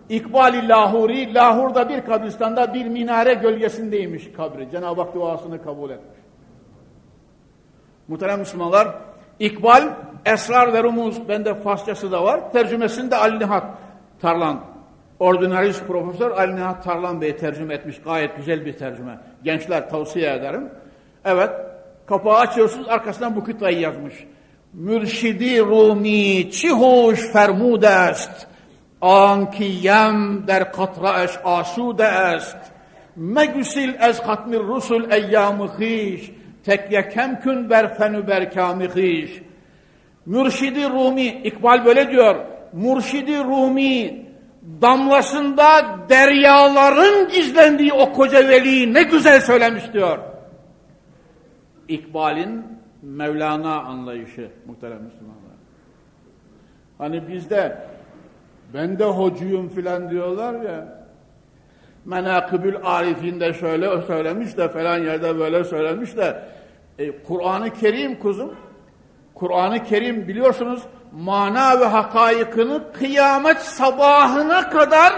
İkbali 0.10 0.68
Lahuri, 0.68 1.34
Lahur'da 1.34 1.90
bir 1.90 2.02
kabristanda 2.02 2.74
bir 2.74 2.86
minare 2.86 3.34
gölgesindeymiş 3.34 4.32
kabri. 4.38 4.72
Cenab-ı 4.72 5.02
Hak 5.02 5.16
duasını 5.16 5.64
kabul 5.64 5.90
etmiş. 5.90 6.20
Muhterem 8.08 8.40
Müslümanlar, 8.40 8.88
İkbal, 9.40 9.84
Esrar 10.26 10.74
ve 10.74 10.84
Rumuz, 10.84 11.30
bende 11.30 11.54
Farsçası 11.54 12.12
da 12.12 12.24
var. 12.24 12.52
Tercümesinde 12.52 13.16
Ali 13.16 13.40
Nihat 13.40 13.66
Tarlan, 14.22 14.60
ordinarist 15.20 15.88
profesör 15.88 16.32
Ali 16.32 16.56
Nihat 16.56 16.84
Tarlan 16.84 17.22
Bey 17.22 17.38
tercüme 17.38 17.74
etmiş. 17.74 18.02
Gayet 18.02 18.38
güzel 18.38 18.66
bir 18.66 18.74
tercüme. 18.74 19.20
Gençler 19.44 19.90
tavsiye 19.90 20.34
ederim. 20.34 20.70
Evet, 21.26 21.50
kapağı 22.06 22.38
açıyorsunuz, 22.38 22.90
arkasından 22.90 23.36
bu 23.36 23.44
kıtayı 23.44 23.80
yazmış. 23.80 24.28
Mürşidi 24.74 25.60
Rumi 25.60 26.52
çi 26.52 26.70
hoş 26.70 27.32
fermud 29.06 29.46
est, 29.56 29.56
anki 29.56 29.64
yem 29.64 30.48
der 30.48 30.72
katra 30.72 31.24
eş 31.24 31.32
asude 31.44 32.36
est, 32.36 32.58
megüsil 33.16 33.94
ez 34.00 34.22
katmir 34.22 34.60
rusul 34.60 35.12
eyyamı 35.12 35.68
hiş, 35.80 36.32
tek 36.64 36.92
yekem 36.92 37.40
kün 37.40 37.70
ber 37.70 37.98
fenü 37.98 38.28
ber 38.28 38.54
kâmihiş. 38.54 39.42
Mürşidi 40.26 40.90
Rumi, 40.90 41.26
İkbal 41.26 41.86
böyle 41.86 42.12
diyor, 42.12 42.36
Mürşidi 42.74 43.38
Rumi 43.38 44.26
damlasında 44.82 45.66
deryaların 46.10 47.30
gizlendiği 47.30 47.94
o 47.94 48.14
koca 48.14 48.48
veliyi 48.48 48.94
ne 48.94 49.04
güzel 49.04 49.42
söylemiş 49.42 49.94
diyor. 49.94 50.20
İkbal'in 51.88 52.66
Mevlana 53.02 53.82
anlayışı 53.82 54.52
muhterem 54.66 55.04
Müslümanlar. 55.04 55.56
Hani 56.98 57.28
bizde 57.28 57.78
ben 58.76 59.00
de 59.00 59.06
hocuyum 59.06 59.70
filan 59.70 60.10
diyorlar 60.10 60.54
ya. 60.54 61.06
Menakıbül 62.06 62.76
Arif'inde 62.84 63.54
şöyle 63.54 64.02
söylemiş 64.02 64.58
de 64.58 64.70
falan 64.70 64.98
yerde 64.98 65.40
böyle 65.40 65.64
söylemiş 65.64 66.18
de 66.18 66.42
e, 67.00 67.24
Kur'an-ı 67.24 67.74
Kerim 67.74 68.20
kuzum 68.20 68.56
Kur'an-ı 69.34 69.84
Kerim 69.84 70.28
biliyorsunuz 70.28 70.82
mana 71.12 71.80
ve 71.80 71.86
hakaikını 71.86 72.94
kıyamet 72.94 73.58
sabahına 73.58 74.70
kadar 74.70 75.14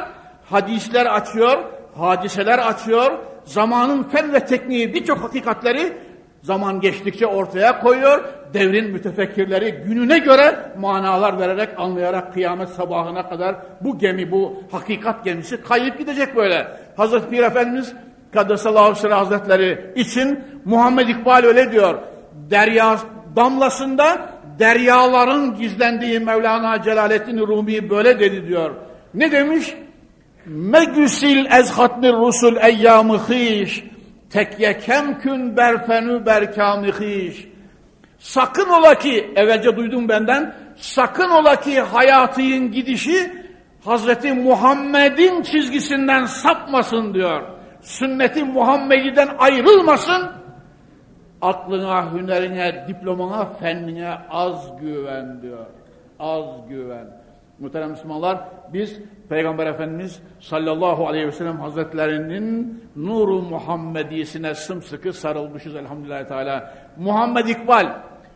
hadisler 0.45 1.05
açıyor, 1.05 1.57
hadiseler 1.97 2.59
açıyor, 2.59 3.11
zamanın 3.45 4.03
fen 4.03 4.33
ve 4.33 4.45
tekniği 4.45 4.93
birçok 4.93 5.17
hakikatleri 5.17 5.97
zaman 6.41 6.80
geçtikçe 6.80 7.28
ortaya 7.28 7.80
koyuyor. 7.80 8.23
Devrin 8.54 8.91
mütefekkirleri 8.91 9.71
gününe 9.71 10.19
göre 10.19 10.56
manalar 10.80 11.39
vererek, 11.39 11.69
anlayarak 11.78 12.34
kıyamet 12.34 12.69
sabahına 12.69 13.30
kadar 13.30 13.56
bu 13.82 13.97
gemi, 13.97 14.32
bu 14.32 14.63
hakikat 14.71 15.26
gemisi 15.26 15.62
kayıp 15.62 16.00
gidecek 16.00 16.36
böyle. 16.36 16.67
Hazreti 16.97 17.30
Pir 17.30 17.43
Efendimiz 17.43 17.93
Kaddesallahu 18.34 18.95
Sırrı 18.95 19.13
Hazretleri 19.13 19.93
için 19.95 20.39
Muhammed 20.65 21.08
İkbal 21.08 21.43
öyle 21.43 21.71
diyor. 21.71 21.97
Derya 22.50 22.97
damlasında 23.36 24.30
deryaların 24.60 25.56
gizlendiği 25.56 26.19
Mevlana 26.19 26.82
Celaleddin 26.84 27.38
Rumi 27.38 27.89
böyle 27.89 28.19
dedi 28.19 28.47
diyor. 28.47 28.71
Ne 29.13 29.32
demiş? 29.32 29.73
Megüsil 30.45 31.45
ez 31.45 31.71
hatmir 31.71 32.13
rusul 32.13 32.56
eyyamı 32.56 33.17
hiş 33.17 33.84
tekye 34.29 34.77
kemkün 34.77 35.57
berfenü 35.57 36.25
berkamihiş. 36.25 37.47
Sakın 38.19 38.69
ola 38.69 38.95
ki, 38.95 39.33
evvelce 39.35 39.75
duydum 39.75 40.09
benden, 40.09 40.55
sakın 40.75 41.29
ola 41.29 41.55
ki 41.55 41.81
hayatının 41.81 42.71
gidişi 42.71 43.47
Hazreti 43.85 44.33
Muhammed'in 44.33 45.41
çizgisinden 45.41 46.25
sapmasın 46.25 47.13
diyor. 47.13 47.43
Sünneti 47.81 48.43
Muhammed'den 48.43 49.29
ayrılmasın. 49.39 50.31
Aklına, 51.41 52.13
hünerine, 52.13 52.85
diplomana, 52.87 53.45
fennine 53.45 54.17
az 54.29 54.79
güven 54.81 55.41
diyor. 55.41 55.65
Az 56.19 56.45
güven. 56.69 57.07
Muhterem 57.59 57.89
Müslümanlar 57.89 58.39
biz 58.73 58.99
Peygamber 59.29 59.67
Efendimiz 59.67 60.21
sallallahu 60.39 61.07
aleyhi 61.07 61.27
ve 61.27 61.31
sellem 61.31 61.59
hazretlerinin 61.59 62.83
nuru 62.95 63.41
Muhammediyesine 63.41 64.55
sımsıkı 64.55 65.13
sarılmışız 65.13 65.75
elhamdülillah 65.75 66.27
teala. 66.27 66.73
Muhammed 66.97 67.47
İkbal, 67.47 67.87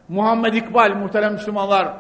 Muhammed 0.08 0.54
İkbal 0.54 0.96
muhterem 0.96 1.34
Müslümanlar 1.34 1.94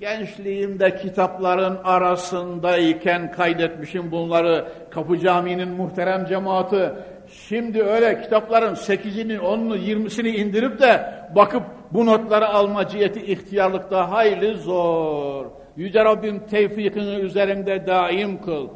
gençliğimde 0.00 0.96
kitapların 0.96 1.78
arasındayken 1.84 3.32
kaydetmişim 3.32 4.10
bunları 4.10 4.68
Kapı 4.90 5.18
Camii'nin 5.18 5.68
muhterem 5.68 6.26
cemaati 6.26 6.92
Şimdi 7.32 7.82
öyle 7.82 8.22
kitapların 8.22 8.74
8'ini, 8.74 9.36
10'unu, 9.38 9.76
20'sini 9.76 10.28
indirip 10.28 10.80
de 10.80 11.14
bakıp 11.36 11.62
bu 11.92 12.06
notları 12.06 12.48
alma 12.48 12.88
ciheti 12.88 13.26
ihtiyarlıkta 13.26 14.10
hayli 14.10 14.56
zor. 14.56 15.59
Yüce 15.76 16.04
Rabbim 16.04 16.46
tevfikini 16.46 17.14
üzerinde 17.14 17.86
daim 17.86 18.42
kıl. 18.42 18.68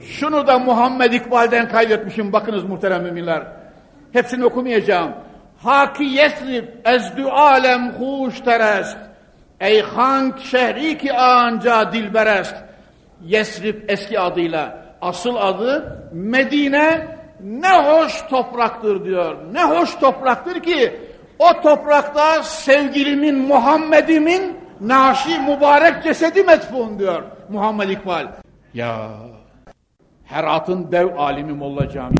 Şunu 0.00 0.46
da 0.46 0.58
Muhammed 0.58 1.12
İkbal'den 1.12 1.68
kaydetmişim. 1.68 2.32
Bakınız 2.32 2.64
muhterem 2.64 3.02
müminler. 3.02 3.42
Hepsini 4.12 4.44
okumayacağım. 4.44 5.12
Haki 5.62 6.04
yesrib 6.04 6.64
ezdü 6.84 7.24
alem 7.24 7.92
huş 7.92 8.40
terest. 8.40 8.96
Ey 9.60 9.82
hank 9.82 10.38
şehri 10.40 10.98
ki 10.98 11.12
anca 11.12 11.92
dilberest. 11.92 12.56
Yesrib 13.24 13.88
eski 13.88 14.20
adıyla. 14.20 14.78
Asıl 15.02 15.36
adı 15.36 16.02
Medine 16.12 17.16
ne 17.40 17.68
hoş 17.68 18.22
topraktır 18.30 19.04
diyor. 19.04 19.36
Ne 19.52 19.64
hoş 19.64 19.94
topraktır 19.94 20.60
ki 20.60 21.00
o 21.38 21.60
toprakta 21.62 22.42
sevgilimin 22.42 23.38
Muhammed'imin 23.38 24.56
naşi 24.80 25.38
mübarek 25.38 26.02
cesedi 26.02 26.42
metfun 26.42 26.98
diyor 26.98 27.22
Muhammed 27.48 27.88
İkbal. 27.88 28.26
Ya 28.74 29.08
Herat'ın 30.24 30.92
dev 30.92 31.16
alimi 31.16 31.52
Molla 31.52 31.88
Cami. 31.90 32.16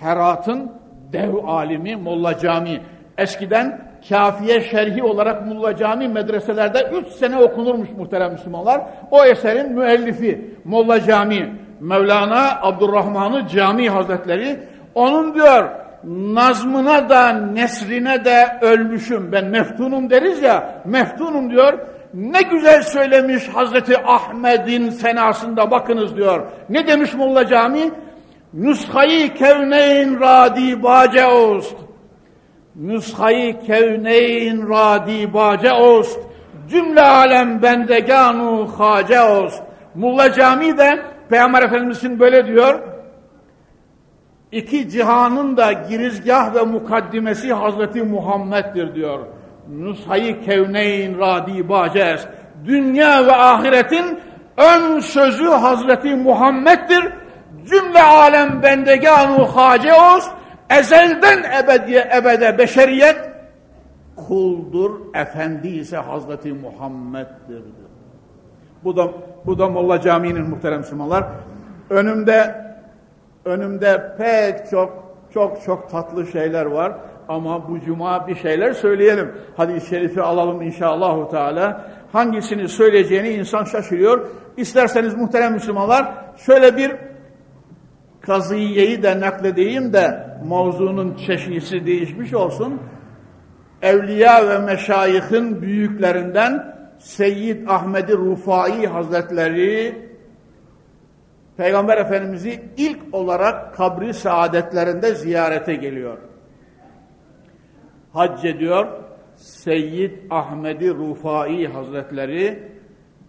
Herat'ın 0.00 0.72
dev 1.12 1.34
alimi 1.46 1.96
Molla 1.96 2.38
Cami. 2.38 2.80
Eskiden 3.18 3.80
kafiye 4.08 4.60
şerhi 4.60 5.02
olarak 5.02 5.46
Molla 5.46 5.76
Cami 5.76 6.08
medreselerde 6.08 6.82
üç 6.82 7.08
sene 7.08 7.38
okunurmuş 7.38 7.88
muhterem 7.90 8.32
Müslümanlar. 8.32 8.80
O 9.10 9.24
eserin 9.24 9.72
müellifi 9.72 10.54
Molla 10.64 11.00
Cami. 11.00 11.52
Mevlana 11.80 12.60
Abdurrahman'ı 12.62 13.48
Cami 13.48 13.90
Hazretleri 13.90 14.60
onun 14.94 15.34
diyor 15.34 15.68
nazmına 16.06 17.08
da 17.08 17.32
nesrine 17.32 18.24
de 18.24 18.58
ölmüşüm. 18.60 19.32
Ben 19.32 19.44
meftunum 19.44 20.10
deriz 20.10 20.42
ya 20.42 20.82
meftunum 20.84 21.50
diyor. 21.50 21.78
Ne 22.14 22.42
güzel 22.42 22.82
söylemiş 22.82 23.48
Hazreti 23.48 23.98
Ahmet'in 23.98 24.90
senasında 24.90 25.70
bakınız 25.70 26.16
diyor. 26.16 26.46
Ne 26.68 26.86
demiş 26.86 27.14
Molla 27.14 27.46
Cami? 27.46 27.90
Nushayı 28.54 29.34
kevneyn 29.34 30.20
radi 30.20 30.82
bace 30.82 31.26
ost. 31.26 31.76
Nushayı 32.76 33.60
kevneyn 33.60 34.68
radi 34.68 35.34
bace 35.34 35.72
ost. 35.72 36.20
Cümle 36.68 37.02
alem 37.02 37.62
bendeganu 37.62 38.68
hace 38.78 39.20
ost. 39.20 39.62
Molla 39.94 40.32
Cami 40.32 40.78
de 40.78 41.02
Peygamber 41.28 41.62
Efendimiz'in 41.62 42.20
böyle 42.20 42.46
diyor. 42.46 42.93
İki 44.54 44.88
cihanın 44.88 45.56
da 45.56 45.72
girizgah 45.72 46.54
ve 46.54 46.62
mukaddimesi 46.62 47.52
Hazreti 47.52 48.02
Muhammed'dir 48.02 48.94
diyor. 48.94 49.18
Nushayı 49.78 50.44
kevneyn 50.44 51.18
radi 51.18 51.68
baces. 51.68 52.26
Dünya 52.64 53.26
ve 53.26 53.32
ahiretin 53.32 54.20
ön 54.56 55.00
sözü 55.00 55.46
Hazreti 55.46 56.14
Muhammed'dir. 56.14 57.12
Cümle 57.70 58.02
alem 58.02 58.62
bendeganu 58.62 59.44
haceos. 59.44 60.28
Ezelden 60.70 61.64
ebediye 61.64 62.10
ebede 62.16 62.58
beşeriyet 62.58 63.16
kuldur. 64.16 64.90
Efendi 65.14 65.68
ise 65.68 65.96
Hazreti 65.96 66.52
Muhammed'dir. 66.52 67.62
Bu 68.84 68.96
da 68.96 69.08
bu 69.46 69.58
da 69.58 69.68
Molla 69.68 70.00
Camii'nin 70.00 70.50
muhterem 70.50 70.78
Müslümanlar. 70.78 71.24
Önümde 71.90 72.64
önümde 73.44 74.14
pek 74.18 74.70
çok 74.70 75.04
çok 75.34 75.62
çok 75.62 75.90
tatlı 75.90 76.26
şeyler 76.26 76.66
var. 76.66 76.92
ama 77.28 77.68
bu 77.68 77.80
cuma 77.80 78.28
bir 78.28 78.36
şeyler 78.36 78.72
söyleyelim. 78.72 79.32
Hadis-i 79.56 79.88
şerifi 79.88 80.22
alalım 80.22 80.62
inşallah 80.62 81.30
Teala. 81.30 81.90
Hangisini 82.12 82.68
söyleyeceğini 82.68 83.28
insan 83.28 83.64
şaşırıyor. 83.64 84.28
İsterseniz 84.56 85.14
muhterem 85.14 85.52
Müslümanlar 85.52 86.14
şöyle 86.36 86.76
bir 86.76 86.92
kaziyeyi 88.20 89.02
de 89.02 89.20
nakledeyim 89.20 89.92
de 89.92 90.26
mavzunun 90.48 91.16
çeşnisi 91.26 91.86
değişmiş 91.86 92.34
olsun. 92.34 92.80
Evliya 93.82 94.48
ve 94.48 94.58
meşayihin 94.58 95.62
büyüklerinden 95.62 96.74
Seyyid 96.98 97.66
Ahmedi 97.68 98.12
Rufai 98.12 98.86
Hazretleri 98.86 100.04
Peygamber 101.56 101.98
Efendimiz'i 101.98 102.62
ilk 102.76 103.14
olarak 103.14 103.74
kabri 103.74 104.14
saadetlerinde 104.14 105.14
ziyarete 105.14 105.74
geliyor. 105.74 106.18
Hac 108.12 108.44
ediyor. 108.44 108.86
Seyyid 109.36 110.12
Ahmedi 110.30 110.94
Rufai 110.94 111.66
Hazretleri 111.66 112.62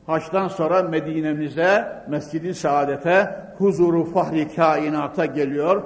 haçtan 0.06 0.48
sonra 0.48 0.84
Medine'mize, 0.84 1.88
Mescid-i 2.08 2.54
Saadet'e, 2.54 3.36
huzuru 3.58 4.06
fahri 4.06 4.56
kainata 4.56 5.26
geliyor. 5.26 5.84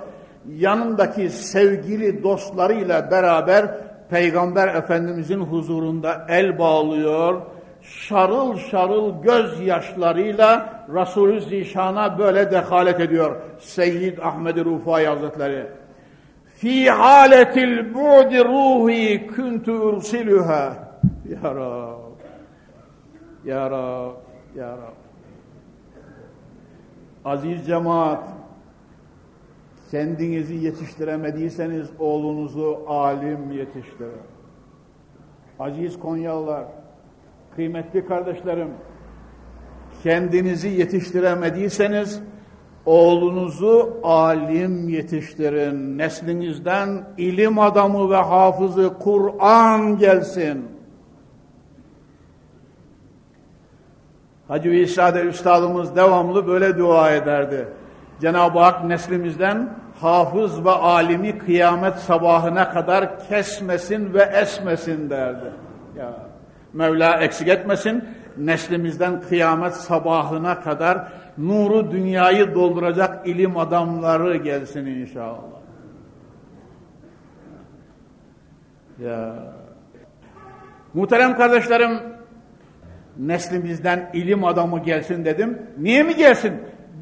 Yanındaki 0.49 1.29
sevgili 1.29 2.23
dostlarıyla 2.23 3.11
beraber 3.11 3.65
Peygamber 4.09 4.67
Efendimizin 4.67 5.39
huzurunda 5.39 6.25
el 6.29 6.59
bağlıyor. 6.59 7.41
Şarıl 7.89 8.57
şarıl 8.57 9.21
gözyaşlarıyla 9.21 10.85
Resulü 10.93 11.41
Zişan'a 11.41 12.19
böyle 12.19 12.51
dehalet 12.51 12.99
ediyor. 12.99 13.35
Seyyid 13.59 14.17
Ahmed 14.17 14.57
Rufai 14.57 15.05
Hazretleri. 15.05 15.67
Fi 16.55 16.89
haletil 16.89 17.93
bu'di 17.93 18.45
ruhi 18.45 19.27
kuntu 19.27 19.71
ursiluha. 19.71 20.73
Ya 21.29 21.55
Rab. 21.55 22.19
Ya 23.45 23.71
Rab. 23.71 24.13
Ya 24.55 24.71
Rab. 24.71 24.99
Aziz 27.25 27.65
cemaat, 27.65 28.23
kendinizi 29.91 30.55
yetiştiremediyseniz 30.55 31.89
oğlunuzu 31.99 32.83
alim 32.87 33.51
yetiştirin. 33.51 34.11
Aziz 35.59 35.99
Konyalılar, 35.99 36.65
kıymetli 37.59 38.07
kardeşlerim, 38.07 38.69
kendinizi 40.03 40.67
yetiştiremediyseniz 40.67 42.21
oğlunuzu 42.85 43.99
alim 44.03 44.89
yetiştirin. 44.89 45.97
Neslinizden 45.97 47.03
ilim 47.17 47.59
adamı 47.59 48.09
ve 48.09 48.15
hafızı 48.15 48.93
Kur'an 48.99 49.97
gelsin. 49.97 50.65
Hacı 54.47 54.69
İsa'da 54.69 55.21
Üstadımız 55.21 55.95
devamlı 55.95 56.47
böyle 56.47 56.77
dua 56.77 57.11
ederdi. 57.11 57.67
Cenab-ı 58.21 58.59
Hak 58.59 58.83
neslimizden 58.83 59.69
hafız 60.01 60.65
ve 60.65 60.71
alimi 60.71 61.37
kıyamet 61.37 61.95
sabahına 61.95 62.69
kadar 62.69 63.27
kesmesin 63.29 64.13
ve 64.13 64.21
esmesin 64.21 65.09
derdi. 65.09 65.51
Ya 65.97 66.28
Mevla 66.73 67.21
eksik 67.21 67.47
etmesin. 67.47 68.03
Neslimizden 68.37 69.21
kıyamet 69.21 69.73
sabahına 69.73 70.59
kadar 70.59 71.07
nuru 71.37 71.91
dünyayı 71.91 72.55
dolduracak 72.55 73.27
ilim 73.27 73.57
adamları 73.57 74.37
gelsin 74.37 74.85
inşallah. 74.85 75.59
Ya 79.03 79.35
Muhterem 80.93 81.37
kardeşlerim, 81.37 81.99
neslimizden 83.17 84.09
ilim 84.13 84.45
adamı 84.45 84.79
gelsin 84.79 85.25
dedim. 85.25 85.61
Niye 85.77 86.03
mi 86.03 86.15
gelsin? 86.15 86.53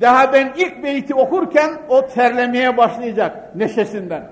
Daha 0.02 0.34
ben 0.34 0.54
ilk 0.58 0.84
beyti 0.84 1.16
okurken 1.16 1.72
o 1.90 2.08
terlemeye 2.08 2.78
başlayacak 2.78 3.56
neşesinden. 3.56 4.30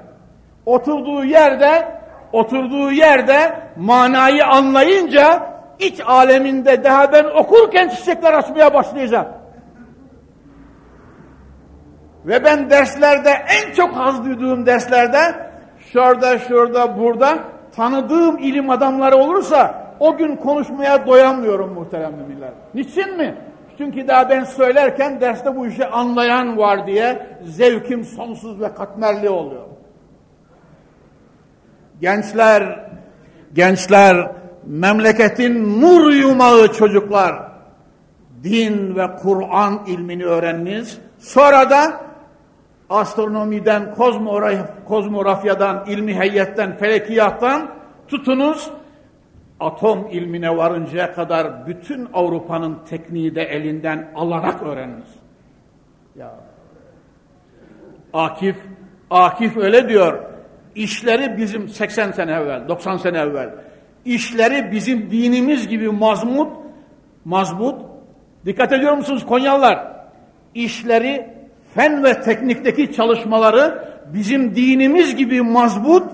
Oturduğu 0.66 1.24
yerde, 1.24 1.88
oturduğu 2.36 2.92
yerde 2.92 3.60
manayı 3.76 4.46
anlayınca 4.46 5.50
iç 5.80 6.02
aleminde 6.06 6.84
daha 6.84 7.14
ben 7.14 7.24
okurken 7.24 7.90
çiçekler 7.90 8.34
açmaya 8.34 8.74
başlayacak. 8.74 9.28
Ve 12.26 12.44
ben 12.44 12.70
derslerde 12.70 13.30
en 13.30 13.74
çok 13.74 13.96
haz 13.96 14.26
duyduğum 14.26 14.66
derslerde 14.66 15.20
şurada 15.80 16.40
şurada 16.40 17.00
burada 17.00 17.40
tanıdığım 17.76 18.38
ilim 18.38 18.70
adamları 18.70 19.16
olursa 19.18 19.86
o 20.00 20.18
gün 20.18 20.36
konuşmaya 20.36 21.08
doyamıyorum 21.08 21.74
muhterem 21.74 22.14
müminler. 22.14 22.52
Niçin 22.74 23.18
mi? 23.18 23.36
Çünkü 23.78 24.08
daha 24.08 24.30
ben 24.30 24.44
söylerken 24.44 25.22
derste 25.22 25.56
bu 25.56 25.68
işi 25.68 25.86
anlayan 25.86 26.58
var 26.58 26.88
diye 26.88 27.28
zevkim 27.44 28.04
sonsuz 28.04 28.62
ve 28.62 28.74
katmerli 28.74 29.30
oluyor. 29.30 29.75
Gençler, 32.06 32.90
gençler, 33.54 34.32
memleketin 34.66 35.82
nur 35.82 36.14
yumağı 36.14 36.74
çocuklar, 36.74 37.52
din 38.44 38.96
ve 38.96 39.16
Kur'an 39.22 39.82
ilmini 39.88 40.26
öğreniniz. 40.26 40.98
Sonra 41.20 41.70
da 41.70 42.02
astronomiden, 42.90 43.96
kozmografyadan, 44.88 45.86
ilmi 45.88 46.20
heyetten, 46.20 46.78
felekiyattan 46.78 47.70
tutunuz 48.08 48.70
atom 49.60 50.08
ilmine 50.12 50.58
varıncaya 50.58 51.14
kadar 51.14 51.68
bütün 51.68 52.10
Avrupa'nın 52.14 52.78
tekniği 52.90 53.36
de 53.36 53.44
elinden 53.44 54.12
alarak 54.16 54.64
öğreniniz. 54.64 55.16
Ya. 56.16 56.34
Akif, 58.14 58.56
Akif 59.10 59.58
öyle 59.58 59.90
diyor. 59.90 60.35
İşleri 60.76 61.38
bizim 61.38 61.70
80 61.70 62.12
sene 62.12 62.32
evvel, 62.32 62.68
90 62.68 62.98
sene 62.98 63.18
evvel. 63.18 63.50
İşleri 64.06 64.72
bizim 64.72 65.12
dinimiz 65.12 65.68
gibi 65.68 65.90
mazmut, 65.90 66.58
mazbut. 67.26 67.82
Dikkat 68.46 68.74
ediyor 68.74 68.94
musunuz 68.94 69.26
Konyalılar? 69.26 69.96
İşleri, 70.56 71.30
fen 71.76 72.04
ve 72.04 72.22
teknikteki 72.22 72.92
çalışmaları 72.92 73.86
bizim 74.14 74.56
dinimiz 74.56 75.16
gibi 75.16 75.42
mazbut, 75.42 76.12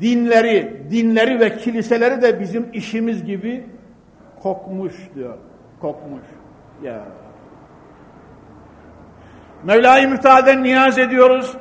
dinleri, 0.00 0.82
dinleri 0.90 1.40
ve 1.40 1.56
kiliseleri 1.56 2.22
de 2.22 2.40
bizim 2.40 2.68
işimiz 2.72 3.24
gibi 3.24 3.66
kokmuş 4.42 4.94
diyor. 5.14 5.38
Kokmuş. 5.80 6.22
Ya. 6.82 7.04
Mevla-i 9.64 10.06
Müteala'dan 10.06 10.62
niyaz 10.62 10.98
ediyoruz. 10.98 11.56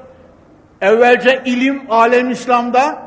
Evvelce 0.81 1.41
ilim 1.45 1.81
alem 1.89 2.31
İslam'da, 2.31 2.97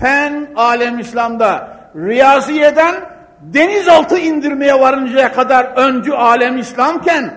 fen 0.00 0.48
alem 0.56 0.98
İslam'da, 0.98 1.76
riyaziyeden 1.96 2.94
denizaltı 3.42 4.18
indirmeye 4.18 4.80
varıncaya 4.80 5.32
kadar 5.32 5.64
öncü 5.64 6.12
alem 6.12 6.58
İslamken, 6.58 7.34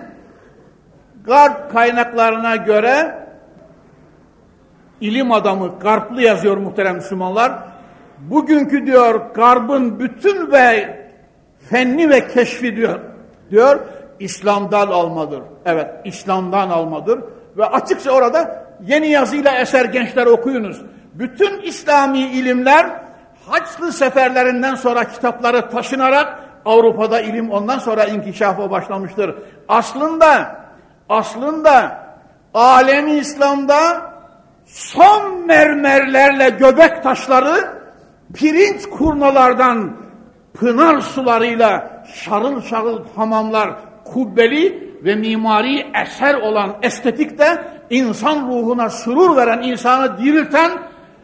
garp 1.24 1.72
kaynaklarına 1.72 2.56
göre 2.56 3.22
ilim 5.00 5.32
adamı 5.32 5.78
Garplı 5.78 6.22
yazıyor 6.22 6.56
muhterem 6.56 6.94
Müslümanlar. 6.96 7.52
Bugünkü 8.18 8.86
diyor 8.86 9.20
Garb'ın 9.34 9.98
bütün 9.98 10.52
ve 10.52 10.98
fenni 11.70 12.10
ve 12.10 12.28
keşfi 12.28 12.76
diyor. 12.76 13.00
Diyor 13.50 13.80
İslam'dan 14.20 14.86
almadır. 14.86 15.42
Evet 15.64 15.90
İslam'dan 16.04 16.70
almadır. 16.70 17.20
Ve 17.56 17.66
açıkça 17.66 18.10
orada 18.10 18.66
yeni 18.86 19.08
yazıyla 19.08 19.58
eser 19.58 19.84
gençler 19.84 20.26
okuyunuz. 20.26 20.82
Bütün 21.14 21.60
İslami 21.60 22.18
ilimler 22.18 23.02
Haçlı 23.48 23.92
seferlerinden 23.92 24.74
sonra 24.74 25.04
kitapları 25.04 25.70
taşınarak 25.70 26.38
Avrupa'da 26.64 27.20
ilim 27.20 27.50
ondan 27.50 27.78
sonra 27.78 28.04
inkişafa 28.04 28.70
başlamıştır. 28.70 29.34
Aslında 29.68 30.56
aslında 31.08 32.02
alemi 32.54 33.12
İslam'da 33.12 34.12
son 34.66 35.46
mermerlerle 35.46 36.50
göbek 36.50 37.02
taşları 37.02 37.82
pirinç 38.34 38.82
kurnalardan 38.82 39.96
pınar 40.54 41.00
sularıyla 41.00 42.04
şarıl 42.14 42.62
şarıl 42.62 43.04
hamamlar 43.16 43.70
kubbeli 44.04 44.92
ve 45.04 45.14
mimari 45.14 45.86
eser 46.02 46.34
olan 46.34 46.76
estetikte 46.82 47.64
insan 47.92 48.48
ruhuna 48.48 48.90
sürur 48.90 49.36
veren, 49.36 49.62
insanı 49.62 50.18
dirilten 50.18 50.70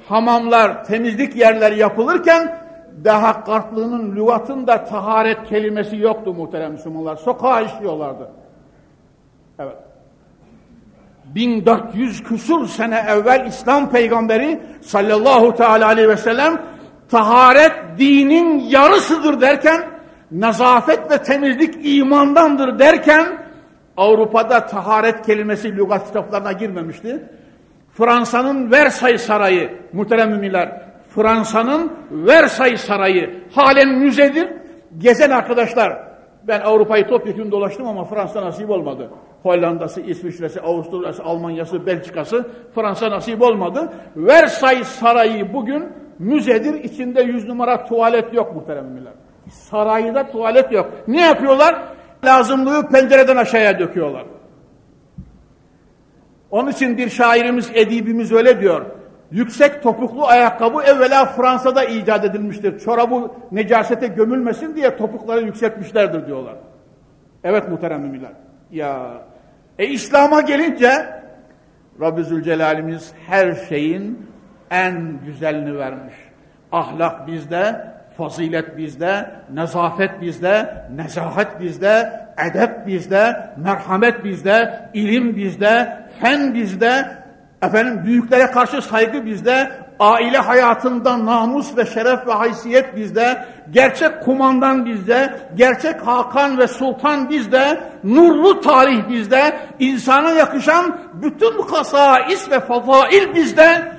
hamamlar, 0.08 0.84
temizlik 0.84 1.36
yerleri 1.36 1.78
yapılırken 1.78 2.58
daha 3.04 3.44
kartlığının 3.44 4.16
lügatında 4.16 4.84
taharet 4.84 5.48
kelimesi 5.48 5.96
yoktu 5.96 6.34
muhterem 6.34 6.72
Müslümanlar. 6.72 7.16
Sokağa 7.16 7.60
işliyorlardı. 7.60 8.30
Evet. 9.58 9.76
1400 11.34 12.22
küsur 12.22 12.66
sene 12.66 13.04
evvel 13.08 13.46
İslam 13.46 13.90
peygamberi 13.90 14.60
sallallahu 14.80 15.54
teala 15.54 15.86
aleyhi 15.86 16.08
ve 16.08 16.16
sellem 16.16 16.62
taharet 17.10 17.72
dinin 17.98 18.58
yarısıdır 18.58 19.40
derken 19.40 19.82
nezafet 20.30 21.10
ve 21.10 21.22
temizlik 21.22 21.74
imandandır 21.82 22.78
derken 22.78 23.47
Avrupa'da 23.98 24.66
taharet 24.66 25.26
kelimesi 25.26 25.76
lügat 25.76 26.06
kitaplarına 26.06 26.52
girmemişti. 26.52 27.22
Fransa'nın 27.92 28.70
Versailles 28.70 29.22
Sarayı 29.22 29.70
muhterem 29.92 30.30
müminler 30.30 30.82
Fransa'nın 31.08 31.92
Versailles 32.10 32.80
Sarayı 32.80 33.44
halen 33.54 33.88
müzedir. 33.88 34.48
Gezen 34.98 35.30
arkadaşlar 35.30 36.08
ben 36.42 36.60
Avrupa'yı 36.60 37.06
topyekun 37.06 37.52
dolaştım 37.52 37.86
ama 37.86 38.04
Fransa 38.04 38.42
nasip 38.42 38.70
olmadı. 38.70 39.10
Hollanda'sı, 39.42 40.00
İsviçre'si, 40.00 40.60
Avusturya'sı, 40.60 41.22
Almanya'sı, 41.22 41.86
Belçika'sı 41.86 42.46
Fransa 42.74 43.10
nasip 43.10 43.42
olmadı. 43.42 43.92
Versailles 44.16 44.88
Sarayı 44.88 45.54
bugün 45.54 45.88
müzedir. 46.18 46.84
İçinde 46.84 47.22
yüz 47.22 47.48
numara 47.48 47.84
tuvalet 47.84 48.34
yok 48.34 48.54
muhterem 48.54 48.84
müminler. 48.84 49.12
Sarayda 49.50 50.30
tuvalet 50.30 50.72
yok. 50.72 50.90
Ne 51.08 51.20
yapıyorlar? 51.20 51.97
Lazımlığı 52.24 52.88
pencereden 52.88 53.36
aşağıya 53.36 53.78
döküyorlar. 53.78 54.24
Onun 56.50 56.70
için 56.70 56.98
bir 56.98 57.08
şairimiz, 57.08 57.70
edibimiz 57.74 58.32
öyle 58.32 58.60
diyor. 58.60 58.86
Yüksek 59.30 59.82
topuklu 59.82 60.26
ayakkabı 60.26 60.82
evvela 60.82 61.26
Fransa'da 61.26 61.84
icat 61.84 62.24
edilmiştir. 62.24 62.78
Çorabı 62.78 63.30
necasete 63.52 64.06
gömülmesin 64.06 64.76
diye 64.76 64.96
topukları 64.96 65.40
yükseltmişlerdir 65.40 66.26
diyorlar. 66.26 66.54
Evet 67.44 67.68
muhterem 67.68 68.00
müminler. 68.00 68.32
Ya 68.70 69.12
e 69.78 69.86
İslam'a 69.86 70.40
gelince 70.40 71.06
Rabbi 72.00 72.24
Zülcelal'imiz 72.24 73.12
her 73.26 73.54
şeyin 73.54 74.28
en 74.70 75.20
güzelini 75.26 75.78
vermiş. 75.78 76.14
Ahlak 76.72 77.26
bizde, 77.26 77.92
fazilet 78.18 78.76
bizde, 78.76 79.30
nezafet 79.54 80.20
bizde, 80.20 80.84
nezahet 80.96 81.60
bizde, 81.60 82.26
edep 82.50 82.86
bizde, 82.86 83.50
merhamet 83.56 84.24
bizde, 84.24 84.88
ilim 84.94 85.36
bizde, 85.36 85.98
fen 86.20 86.54
bizde, 86.54 87.18
efendim 87.62 88.02
büyüklere 88.04 88.46
karşı 88.46 88.82
saygı 88.82 89.26
bizde, 89.26 89.70
aile 90.00 90.38
hayatında 90.38 91.26
namus 91.26 91.76
ve 91.76 91.86
şeref 91.86 92.26
ve 92.26 92.32
haysiyet 92.32 92.96
bizde, 92.96 93.44
gerçek 93.70 94.22
kumandan 94.22 94.86
bizde, 94.86 95.40
gerçek 95.54 96.06
hakan 96.06 96.58
ve 96.58 96.66
sultan 96.66 97.30
bizde, 97.30 97.80
nurlu 98.04 98.60
tarih 98.60 99.08
bizde, 99.08 99.56
insana 99.78 100.30
yakışan 100.30 101.00
bütün 101.14 101.62
hasais 101.62 102.50
ve 102.50 102.60
fazail 102.60 103.34
bizde. 103.34 103.97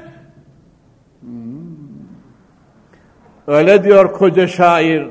Öyle 3.50 3.84
diyor 3.84 4.14
koca 4.14 4.48
şair, 4.48 5.08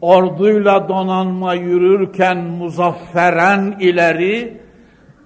orduyla 0.00 0.88
donanma 0.88 1.54
yürürken 1.54 2.38
muzafferen 2.38 3.76
ileri, 3.80 4.60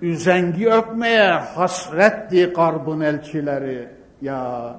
üzengi 0.03 0.71
öpmeye 0.71 1.31
hasretti 1.31 2.53
garbın 2.57 3.01
elçileri. 3.01 3.89
Ya 4.23 4.75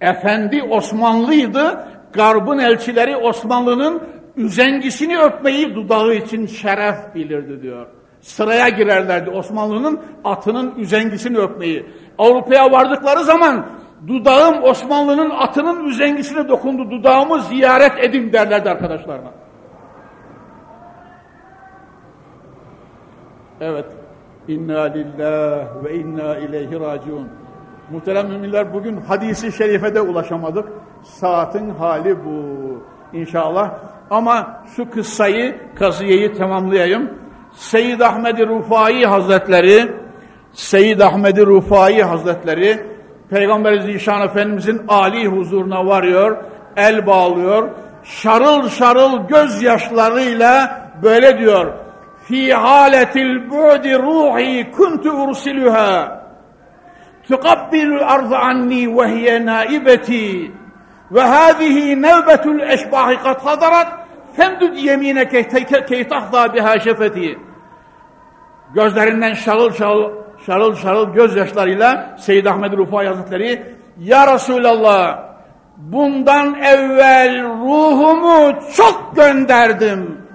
efendi 0.00 0.62
Osmanlıydı, 0.62 1.88
garbın 2.12 2.58
elçileri 2.58 3.16
Osmanlı'nın 3.16 4.02
üzengisini 4.36 5.18
öpmeyi 5.18 5.74
dudağı 5.74 6.14
için 6.14 6.46
şeref 6.46 7.14
bilirdi 7.14 7.62
diyor. 7.62 7.86
Sıraya 8.20 8.68
girerlerdi 8.68 9.30
Osmanlı'nın 9.30 10.00
atının 10.24 10.74
üzengisini 10.78 11.38
öpmeyi. 11.38 11.86
Avrupa'ya 12.18 12.72
vardıkları 12.72 13.24
zaman 13.24 13.66
dudağım 14.06 14.62
Osmanlı'nın 14.62 15.30
atının 15.30 15.84
üzengisine 15.84 16.48
dokundu, 16.48 16.90
dudağımı 16.90 17.42
ziyaret 17.42 18.04
edin 18.04 18.32
derlerdi 18.32 18.70
arkadaşlarına. 18.70 19.30
Evet. 23.60 23.86
İnna 24.48 24.82
lillah 24.82 25.84
ve 25.84 25.94
inna 25.94 26.36
ileyhi 26.36 26.80
raciun. 26.80 27.28
Muhterem 27.90 28.28
müminler 28.28 28.74
bugün 28.74 28.96
hadisi 29.00 29.52
şerifede 29.52 30.00
ulaşamadık. 30.00 30.68
Saatin 31.02 31.70
hali 31.70 32.24
bu. 32.24 32.38
İnşallah. 33.12 33.70
Ama 34.10 34.62
şu 34.76 34.90
kıssayı, 34.90 35.56
kaziyeyi 35.74 36.32
tamamlayayım. 36.32 37.10
Seyyid 37.52 38.00
Ahmed-i 38.00 38.46
Rufai 38.46 39.06
Hazretleri, 39.06 39.92
Seyyid 40.52 41.00
Ahmed-i 41.00 41.46
Rufai 41.46 42.02
Hazretleri, 42.02 42.86
Peygamber 43.30 43.78
Zişan 43.78 44.22
Efendimizin 44.22 44.82
Ali 44.88 45.26
huzuruna 45.26 45.86
varıyor, 45.86 46.36
el 46.76 47.06
bağlıyor, 47.06 47.68
şarıl 48.04 48.68
şarıl 48.68 49.28
gözyaşlarıyla 49.28 50.82
böyle 51.02 51.38
diyor. 51.38 51.72
Fi 52.24 52.54
haletil 52.54 53.50
bu'di 53.50 53.98
ruhi 53.98 54.70
kuntu 54.70 55.10
ursiluha 55.10 56.18
tukabbilu 57.28 58.04
arz 58.04 58.32
anni 58.32 58.96
ve 58.96 59.08
hiye 59.08 59.46
naibeti 59.46 60.52
ve 61.10 61.20
hâzihi 61.20 62.02
nevbetul 62.02 62.60
eşbahi 62.60 63.16
kad 63.16 63.44
hadarat 63.44 63.88
femdud 64.36 64.76
yemineke 64.76 65.48
key 65.88 66.08
tahza 66.08 66.54
biha 66.54 66.78
şefeti 66.78 67.38
gözlerinden 68.74 69.34
şarıl 69.34 69.72
şarıl 69.72 70.12
şarıl 70.46 70.74
şarıl 70.74 71.12
gözyaşlarıyla 71.12 72.16
Seyyid 72.18 72.46
Ahmed 72.46 72.72
Rufai 72.72 73.06
Hazretleri 73.06 73.62
Ya 73.98 74.34
Resulallah 74.34 75.18
bundan 75.76 76.54
evvel 76.54 77.42
ruhumu 77.42 78.54
çok 78.76 79.16
gönderdim 79.16 80.28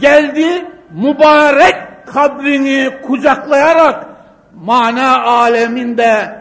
geldi 0.00 0.64
mübarek 0.90 1.74
kabrini 2.06 2.90
kucaklayarak 3.06 4.06
mana 4.54 5.22
aleminde 5.24 6.40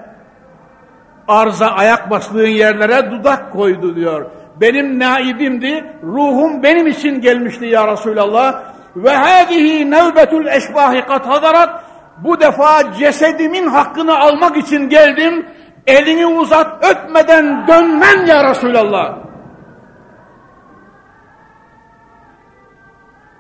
arza 1.28 1.68
ayak 1.68 2.10
bastığın 2.10 2.48
yerlere 2.48 3.12
dudak 3.12 3.52
koydu 3.52 3.96
diyor. 3.96 4.26
Benim 4.62 5.00
naibimdi, 5.00 5.86
ruhum 6.04 6.64
benim 6.64 6.88
için 6.88 7.22
gelmişti 7.22 7.66
ya 7.66 7.92
Resulallah. 7.92 8.64
Ve 8.96 9.16
hâzihi 9.16 9.92
nevbetul 9.92 10.46
eşbahi 10.48 11.02
kat 11.02 11.28
hadarat. 11.28 11.84
Bu 12.24 12.40
defa 12.40 12.94
cesedimin 12.94 13.68
hakkını 13.68 14.20
almak 14.20 14.58
için 14.58 14.90
geldim. 14.90 15.46
Elini 15.88 16.26
uzat 16.26 16.86
öpmeden 16.86 17.68
dönmem 17.68 18.26
ya 18.28 18.50
Resulallah. 18.50 19.18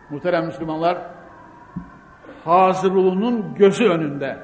Muhterem 0.09 0.45
Müslümanlar, 0.45 0.97
Hazırluğunun 2.45 3.55
gözü 3.55 3.89
önünde, 3.89 4.37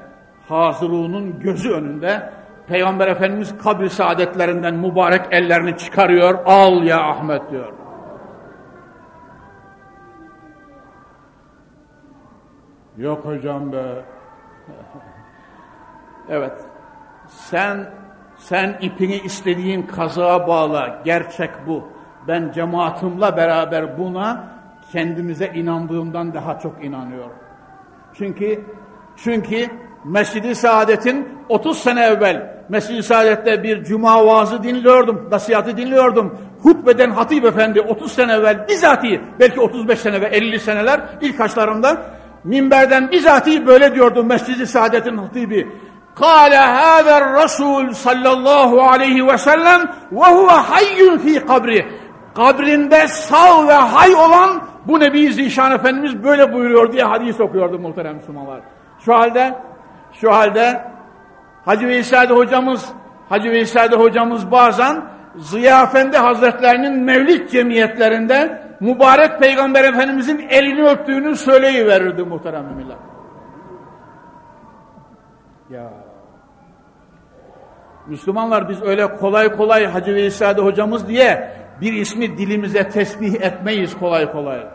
Hazırluğunun 0.48 1.40
gözü 1.40 1.70
önünde 1.70 2.32
Peygamber 2.66 3.08
Efendimiz 3.08 3.58
kabri 3.58 3.90
saadetlerinden 3.90 4.74
mübarek 4.74 5.26
ellerini 5.30 5.76
çıkarıyor. 5.76 6.38
Al 6.46 6.82
ya 6.82 7.00
Ahmet 7.02 7.50
diyor. 7.50 7.72
Yok 12.96 13.24
hocam 13.24 13.72
be. 13.72 14.04
evet. 16.28 16.52
Sen 17.28 17.90
sen 18.38 18.76
ipini 18.80 19.16
istediğin 19.16 19.82
kazığa 19.82 20.48
bağla. 20.48 21.02
Gerçek 21.04 21.50
bu. 21.66 21.88
Ben 22.28 22.52
cemaatimle 22.52 23.36
beraber 23.36 23.98
buna 23.98 24.44
kendimize 24.92 25.46
inandığımdan 25.46 26.34
daha 26.34 26.58
çok 26.58 26.84
inanıyorum. 26.84 27.36
Çünkü 28.14 28.64
çünkü 29.16 29.66
Mescid-i 30.04 30.54
Saadet'in 30.54 31.28
30 31.48 31.78
sene 31.78 32.04
evvel 32.04 32.56
Mescid-i 32.68 33.02
Saadet'te 33.02 33.62
bir 33.62 33.84
cuma 33.84 34.26
vaazı 34.26 34.62
dinliyordum, 34.62 35.28
nasihatı 35.30 35.76
dinliyordum. 35.76 36.38
Hutbeden 36.62 37.10
Hatip 37.10 37.44
Efendi 37.44 37.80
30 37.80 38.12
sene 38.12 38.32
evvel 38.32 38.68
bizatihi 38.68 39.20
belki 39.40 39.60
35 39.60 39.98
sene 39.98 40.20
ve 40.20 40.26
50 40.26 40.60
seneler 40.60 41.00
ilk 41.20 41.40
haçlarımda 41.40 42.15
minberden 42.46 43.10
bizatihi 43.10 43.66
böyle 43.66 43.94
diyordu 43.94 44.24
Mescid-i 44.24 44.66
Saadet'in 44.66 45.16
hatibi. 45.16 45.68
Kale 46.14 46.56
hâzer 46.56 47.42
Resul 47.42 47.92
sallallahu 47.92 48.82
aleyhi 48.82 49.26
ve 49.26 49.38
sellem 49.38 49.82
ve 50.12 50.26
huve 50.26 50.50
hayyun 50.50 51.18
fi 51.18 51.46
kabri. 51.46 51.86
Kabrinde 52.34 53.08
sağ 53.08 53.68
ve 53.68 53.72
hay 53.72 54.14
olan 54.14 54.62
bu 54.86 55.00
Nebi 55.00 55.32
Zişan 55.32 55.72
Efendimiz 55.72 56.24
böyle 56.24 56.52
buyuruyor 56.52 56.92
diye 56.92 57.02
hadis 57.04 57.40
okuyordu 57.40 57.78
muhterem 57.78 58.16
Müslümanlar. 58.16 58.60
Şu 59.00 59.14
halde 59.14 59.54
şu 60.12 60.32
halde 60.32 60.84
Hacı 61.64 61.86
Veysade 61.88 62.34
hocamız 62.34 62.88
Hacı 63.28 63.50
Veysade 63.50 63.96
hocamız 63.96 64.50
bazen 64.50 65.02
Ziya 65.36 65.82
Efendi 65.82 66.16
Hazretlerinin 66.16 67.02
mevlid 67.02 67.48
cemiyetlerinde 67.48 68.65
mübarek 68.80 69.40
Peygamber 69.40 69.84
Efendimizin 69.84 70.46
elini 70.50 70.88
öptüğünü 70.88 71.36
söyleyiverirdi 71.36 72.22
muhterem 72.22 72.64
müminler. 72.64 72.96
Ya. 75.70 75.92
Müslümanlar 78.06 78.68
biz 78.68 78.82
öyle 78.82 79.16
kolay 79.16 79.56
kolay 79.56 79.86
Hacı 79.86 80.14
Veysade 80.14 80.60
hocamız 80.60 81.08
diye 81.08 81.50
bir 81.80 81.92
ismi 81.92 82.38
dilimize 82.38 82.88
tesbih 82.88 83.34
etmeyiz 83.40 83.98
kolay 83.98 84.32
kolay. 84.32 84.66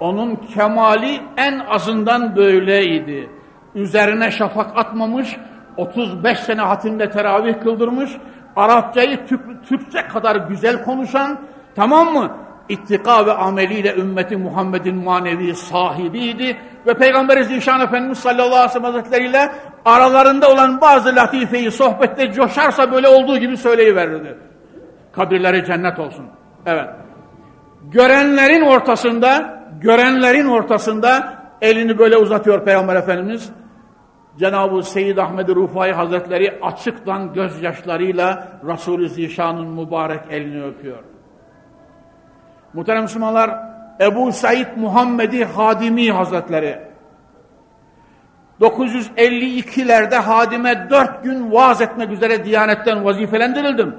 Onun 0.00 0.36
kemali 0.36 1.20
en 1.36 1.58
azından 1.58 2.36
böyleydi. 2.36 3.30
Üzerine 3.74 4.30
şafak 4.30 4.76
atmamış, 4.76 5.36
35 5.76 6.38
sene 6.38 6.60
hatimle 6.60 7.10
teravih 7.10 7.60
kıldırmış, 7.62 8.10
Arapçayı 8.56 9.26
Türk, 9.26 9.66
Türkçe 9.68 10.02
kadar 10.02 10.36
güzel 10.36 10.84
konuşan, 10.84 11.38
tamam 11.74 12.12
mı? 12.12 12.30
İttika 12.68 13.26
ve 13.26 13.32
ameliyle 13.32 13.94
ümmeti 13.94 14.36
Muhammed'in 14.36 14.96
manevi 14.96 15.54
sahibiydi 15.54 16.56
ve 16.86 16.94
Peygamber 16.94 17.42
Zişan 17.42 17.80
Efendimiz 17.80 18.18
sallallahu 18.18 18.46
aleyhi 18.46 18.64
ve 18.64 18.72
sellem 18.72 18.84
hazretleriyle 18.84 19.52
aralarında 19.84 20.50
olan 20.50 20.80
bazı 20.80 21.16
latifeyi 21.16 21.70
sohbette 21.70 22.32
coşarsa 22.32 22.92
böyle 22.92 23.08
olduğu 23.08 23.38
gibi 23.38 23.56
söyleyiverirdi. 23.56 24.38
Kabirleri 25.12 25.64
cennet 25.64 25.98
olsun. 25.98 26.26
Evet. 26.66 26.88
Görenlerin 27.90 28.62
ortasında, 28.62 29.62
görenlerin 29.80 30.48
ortasında 30.48 31.34
elini 31.60 31.98
böyle 31.98 32.16
uzatıyor 32.16 32.64
Peygamber 32.64 32.96
Efendimiz. 32.96 33.52
Cenab-ı 34.38 34.82
Seyyid 34.82 35.16
Ahmed 35.16 35.48
Rufai 35.48 35.92
Hazretleri 35.92 36.58
açıktan 36.62 37.32
gözyaşlarıyla 37.32 38.48
Resulü 38.66 39.08
Zişan'ın 39.08 39.68
mübarek 39.68 40.20
elini 40.30 40.64
öpüyor. 40.64 41.11
Muhterem 42.74 43.02
Müslümanlar, 43.02 43.58
Ebu 44.00 44.32
Said 44.32 44.66
Muhammedi 44.76 45.44
Hadimi 45.44 46.12
Hazretleri 46.12 46.78
952'lerde 48.60 50.16
Hadime 50.16 50.86
dört 50.90 51.24
gün 51.24 51.52
vaaz 51.52 51.80
etmek 51.80 52.10
üzere 52.10 52.44
Diyanet'ten 52.44 53.04
vazifelendirildim. 53.04 53.94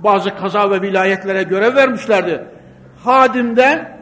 Bazı 0.00 0.36
kaza 0.36 0.70
ve 0.70 0.82
vilayetlere 0.82 1.42
görev 1.42 1.76
vermişlerdi. 1.76 2.44
Hadim'de 3.04 3.92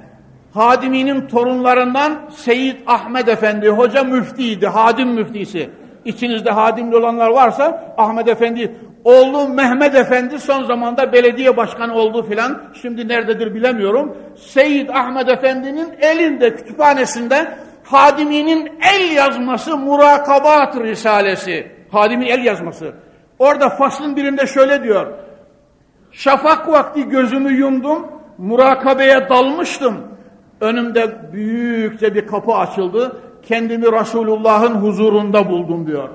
Hadimi'nin 0.54 1.26
torunlarından 1.26 2.12
Seyyid 2.30 2.76
Ahmet 2.86 3.28
Efendi 3.28 3.68
hoca 3.68 4.04
müftiydi, 4.04 4.66
Hadim 4.66 5.08
müftisi. 5.08 5.70
İçinizde 6.04 6.50
hadimli 6.50 6.96
olanlar 6.96 7.30
varsa 7.30 7.94
Ahmet 7.98 8.28
Efendi, 8.28 8.76
oğlu 9.04 9.48
Mehmet 9.48 9.94
Efendi 9.94 10.38
son 10.38 10.64
zamanda 10.64 11.12
belediye 11.12 11.56
başkanı 11.56 11.94
oldu 11.94 12.22
filan. 12.22 12.62
Şimdi 12.82 13.08
nerededir 13.08 13.54
bilemiyorum. 13.54 14.16
Seyyid 14.36 14.88
Ahmet 14.88 15.28
Efendi'nin 15.28 15.88
elinde 16.00 16.54
kütüphanesinde 16.56 17.48
Hadimi'nin 17.84 18.72
el 18.94 19.16
yazması 19.16 19.76
Murakabat 19.76 20.76
Risalesi. 20.76 21.72
Hadimi 21.92 22.26
el 22.26 22.44
yazması. 22.44 22.92
Orada 23.38 23.68
faslın 23.68 24.16
birinde 24.16 24.46
şöyle 24.46 24.82
diyor. 24.82 25.06
Şafak 26.12 26.68
vakti 26.68 27.08
gözümü 27.08 27.52
yumdum, 27.52 28.06
murakabeye 28.38 29.28
dalmıştım. 29.28 29.94
Önümde 30.60 31.32
büyükçe 31.32 32.14
bir 32.14 32.26
kapı 32.26 32.54
açıldı. 32.54 33.20
Kendimi 33.42 33.92
Resulullah'ın 33.92 34.74
huzurunda 34.74 35.50
buldum 35.50 35.86
diyor. 35.86 36.08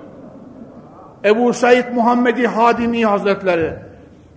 Ebu 1.25 1.53
Said 1.53 1.93
Muhammedi 1.93 2.47
Hadimi 2.47 3.05
Hazretleri 3.05 3.73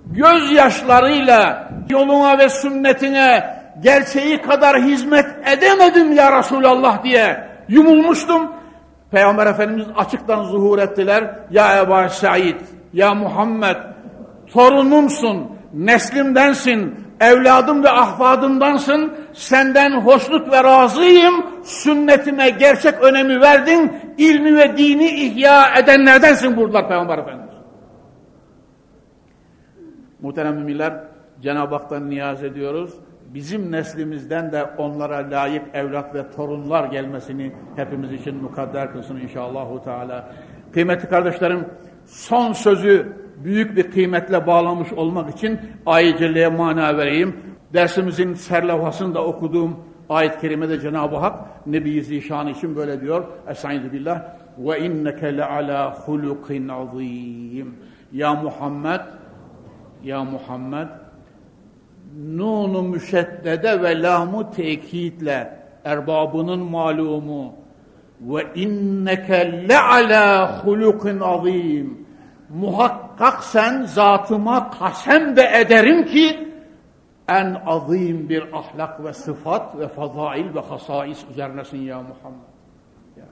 gözyaşlarıyla 0.07 1.71
yoluna 1.91 2.39
ve 2.39 2.49
sünnetine 2.49 3.59
gerçeği 3.83 4.43
kadar 4.43 4.83
hizmet 4.83 5.27
edemedim 5.53 6.13
ya 6.13 6.39
Resulallah 6.39 7.05
diye 7.05 7.49
yumulmuştum. 7.69 8.53
Peygamber 9.11 9.47
Efendimiz 9.47 9.87
açıktan 9.97 10.45
zuhur 10.45 10.79
ettiler. 10.79 11.25
Ya 11.51 11.79
Ebu 11.79 12.11
Said, 12.11 12.61
ya 12.93 13.15
Muhammed 13.15 13.77
torunumsun, 14.53 15.47
neslimdensin, 15.75 17.08
evladım 17.21 17.85
ve 17.85 17.91
ahvadımdansın, 17.91 19.13
senden 19.33 20.01
hoşnut 20.01 20.53
ve 20.53 20.65
razıyım, 20.65 21.47
sünnetime 21.65 22.51
gerçek 22.51 23.03
önemi 23.03 23.41
verdin, 23.41 23.93
ilmi 24.19 24.57
ve 24.57 24.77
dini 24.77 25.07
ihya 25.07 25.75
edenlerdensin 25.79 26.57
buradalar 26.57 26.89
Peygamber 26.89 27.19
Efendimiz. 27.19 27.55
Muhterem 30.21 30.55
müminler, 30.55 31.05
Cenab-ı 31.41 31.75
Hak'tan 31.75 32.11
niyaz 32.11 32.45
ediyoruz. 32.45 32.95
Bizim 33.35 33.73
neslimizden 33.73 34.53
de 34.53 34.65
onlara 34.79 35.31
layık 35.31 35.75
evlat 35.75 36.15
ve 36.15 36.31
torunlar 36.31 36.85
gelmesini 36.85 37.53
hepimiz 37.77 38.13
için 38.13 38.37
mukadder 38.37 38.93
kılsın 38.93 39.17
inşallahu 39.17 39.85
teala. 39.85 40.33
Kıymetli 40.73 41.09
kardeşlerim, 41.09 41.69
son 42.07 42.53
sözü 42.53 43.13
büyük 43.45 43.77
bir 43.77 43.91
kıymetle 43.91 44.47
bağlamış 44.47 44.93
olmak 44.93 45.31
için 45.37 45.61
ayet 45.87 46.19
celleye 46.19 46.49
mana 46.49 46.97
vereyim. 46.97 47.37
Dersimizin 47.75 48.35
serlevhasını 48.35 49.15
da 49.15 49.25
okuduğum 49.25 49.77
ayet-i 50.09 50.41
kerimede 50.41 50.81
Cenab-ı 50.81 51.17
Hak 51.17 51.67
Nebi 51.67 52.03
Zişan 52.03 52.49
için 52.49 52.77
böyle 52.77 53.01
diyor. 53.01 53.25
Estaizu 53.49 53.93
billah. 53.93 54.23
Ve 54.59 54.81
inneke 54.81 55.37
le 55.37 55.45
ala 55.45 55.95
hulukin 55.95 56.69
azim. 56.69 57.75
Ya 58.13 58.35
Muhammed 58.35 59.01
ya 60.05 60.25
Muhammed 60.25 60.89
nunu 62.27 62.83
müşeddede 62.83 63.83
ve 63.83 64.03
lamı 64.03 64.51
tekitle 64.51 65.59
erbabının 65.85 66.59
malumu 66.59 67.53
ve 68.21 68.47
inneke 68.55 69.69
le 69.69 69.79
ala 69.79 70.59
hulukin 70.65 71.21
azim 71.21 72.08
muhakkak 72.49 73.45
sen 73.45 73.83
zatıma 73.83 74.71
kasem 74.71 75.37
de 75.37 75.51
ederim 75.55 76.07
ki 76.07 76.49
en 77.29 77.57
azim 77.67 78.29
bir 78.29 78.45
ahlak 78.53 79.05
ve 79.05 79.13
sıfat 79.13 79.79
ve 79.79 79.89
fazail 79.89 80.55
ve 80.55 80.61
hasais 80.61 81.25
üzerinesin 81.31 81.79
ya 81.79 81.97
Muhammed. 81.97 82.41
Ya. 83.17 83.25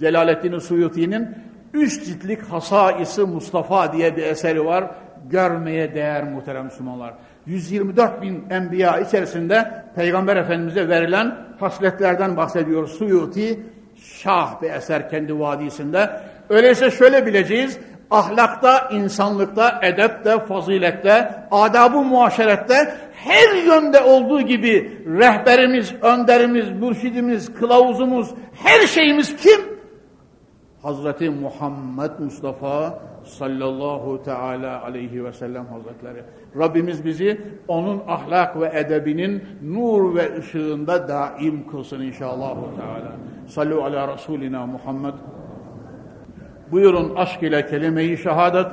Celaleddin 0.00 0.58
Suyuti'nin 0.58 1.28
üç 1.74 2.04
ciltlik 2.04 2.42
Hasaisi 2.42 3.22
Mustafa 3.22 3.92
diye 3.92 4.16
bir 4.16 4.22
eseri 4.22 4.64
var. 4.64 4.84
Görmeye 5.30 5.94
değer 5.94 6.24
muhterem 6.24 6.64
Müslümanlar. 6.64 7.14
124 7.46 8.22
bin 8.22 8.44
enbiya 8.50 9.00
içerisinde 9.00 9.84
Peygamber 9.96 10.36
Efendimiz'e 10.36 10.88
verilen 10.88 11.36
hasletlerden 11.60 12.36
bahsediyor 12.36 12.86
Suyuti. 12.86 13.60
Şah 13.96 14.62
bir 14.62 14.70
eser 14.70 15.10
kendi 15.10 15.38
vadisinde. 15.40 16.20
Öyleyse 16.48 16.90
şöyle 16.90 17.26
bileceğiz 17.26 17.78
ahlakta, 18.10 18.88
insanlıkta, 18.92 19.80
edepte, 19.82 20.38
fazilette, 20.38 21.30
adab-ı 21.50 22.02
muaşerette 22.02 22.94
her 23.12 23.56
yönde 23.66 24.00
olduğu 24.00 24.40
gibi 24.40 25.02
rehberimiz, 25.06 25.94
önderimiz, 26.02 26.70
mürşidimiz, 26.70 27.54
kılavuzumuz, 27.54 28.30
her 28.54 28.86
şeyimiz 28.86 29.36
kim? 29.36 29.60
Hazreti 30.82 31.30
Muhammed 31.30 32.10
Mustafa 32.18 32.98
sallallahu 33.24 34.22
teala 34.22 34.82
aleyhi 34.84 35.24
ve 35.24 35.32
sellem 35.32 35.66
hazretleri. 35.66 36.22
Rabbimiz 36.58 37.04
bizi 37.04 37.40
onun 37.68 38.02
ahlak 38.08 38.60
ve 38.60 38.70
edebinin 38.74 39.44
nur 39.62 40.14
ve 40.14 40.38
ışığında 40.38 41.08
daim 41.08 41.68
kılsın 41.70 42.00
inşallah. 42.00 42.54
Teala. 42.76 43.12
Sallu 43.46 43.84
ala 43.84 44.14
Resulina 44.14 44.66
Muhammed 44.66 45.14
Buyurun 46.72 47.14
aşk 47.16 47.42
ile 47.42 47.66
kelime-i 47.66 48.18
şehadet. 48.18 48.66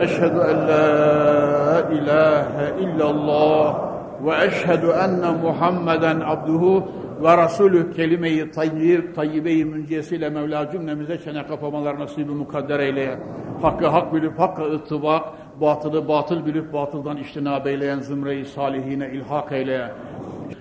Eşhedü 0.00 0.38
en 0.50 0.68
la 0.68 1.88
ilahe 1.92 2.82
illallah 2.82 3.78
ve 4.24 4.44
eşhedü 4.44 4.86
enne 4.86 5.30
Muhammeden 5.42 6.20
abduhu 6.20 6.88
ve 7.22 7.44
Resulü 7.44 7.92
kelime-i 7.92 8.50
tayyib, 8.50 9.14
tayyibe-i 9.14 9.64
müncesiyle 9.64 10.28
Mevla 10.28 10.70
cümlemize 10.70 11.18
çene 11.18 11.46
kapamalar 11.46 11.98
nasibi 11.98 12.32
mukadder 12.32 12.80
eyleye. 12.80 13.18
Hakkı 13.62 13.86
hak 13.86 14.14
bilip 14.14 14.38
hakka 14.38 14.64
ıttibak, 14.64 15.22
batılı 15.60 16.08
batıl 16.08 16.46
bilip 16.46 16.72
batıldan 16.72 17.16
iştinab 17.16 17.66
eyleyen 17.66 18.00
zümre-i 18.00 18.44
salihine 18.44 19.10
ilhak 19.10 19.52
eyleye. 19.52 19.88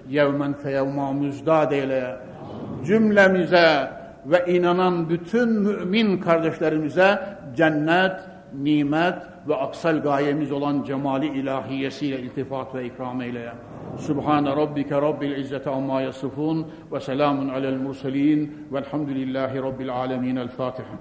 Yevmen 0.09 0.53
feyevma 0.53 1.13
müzdad 1.13 1.71
eyleye. 1.71 2.15
Cümlemize 2.85 3.96
ve 4.27 4.45
inanan 4.47 5.09
bütün 5.09 5.49
mümin 5.49 6.17
kardeşlerimize 6.17 7.19
cennet, 7.55 8.19
nimet 8.53 9.15
ve 9.47 9.55
aksal 9.55 10.01
gayemiz 10.01 10.51
olan 10.51 10.83
cemali 10.83 11.27
ilahiyesiyle 11.27 12.19
iltifat 12.19 12.75
ve 12.75 12.85
ikram 12.85 13.21
eyle. 13.21 13.51
Subhane 13.97 14.49
rabbike 14.49 14.95
rabbil 14.95 15.31
izzeti 15.31 15.69
amma 15.69 16.01
yasifun 16.01 16.67
ve 16.91 16.99
selamun 16.99 17.49
alel 17.49 17.77
murselin 17.77 18.67
velhamdülillahi 18.71 19.57
rabbil 19.57 19.93
alemin. 19.93 20.35
El 20.35 20.47
Fatiha. 20.47 20.95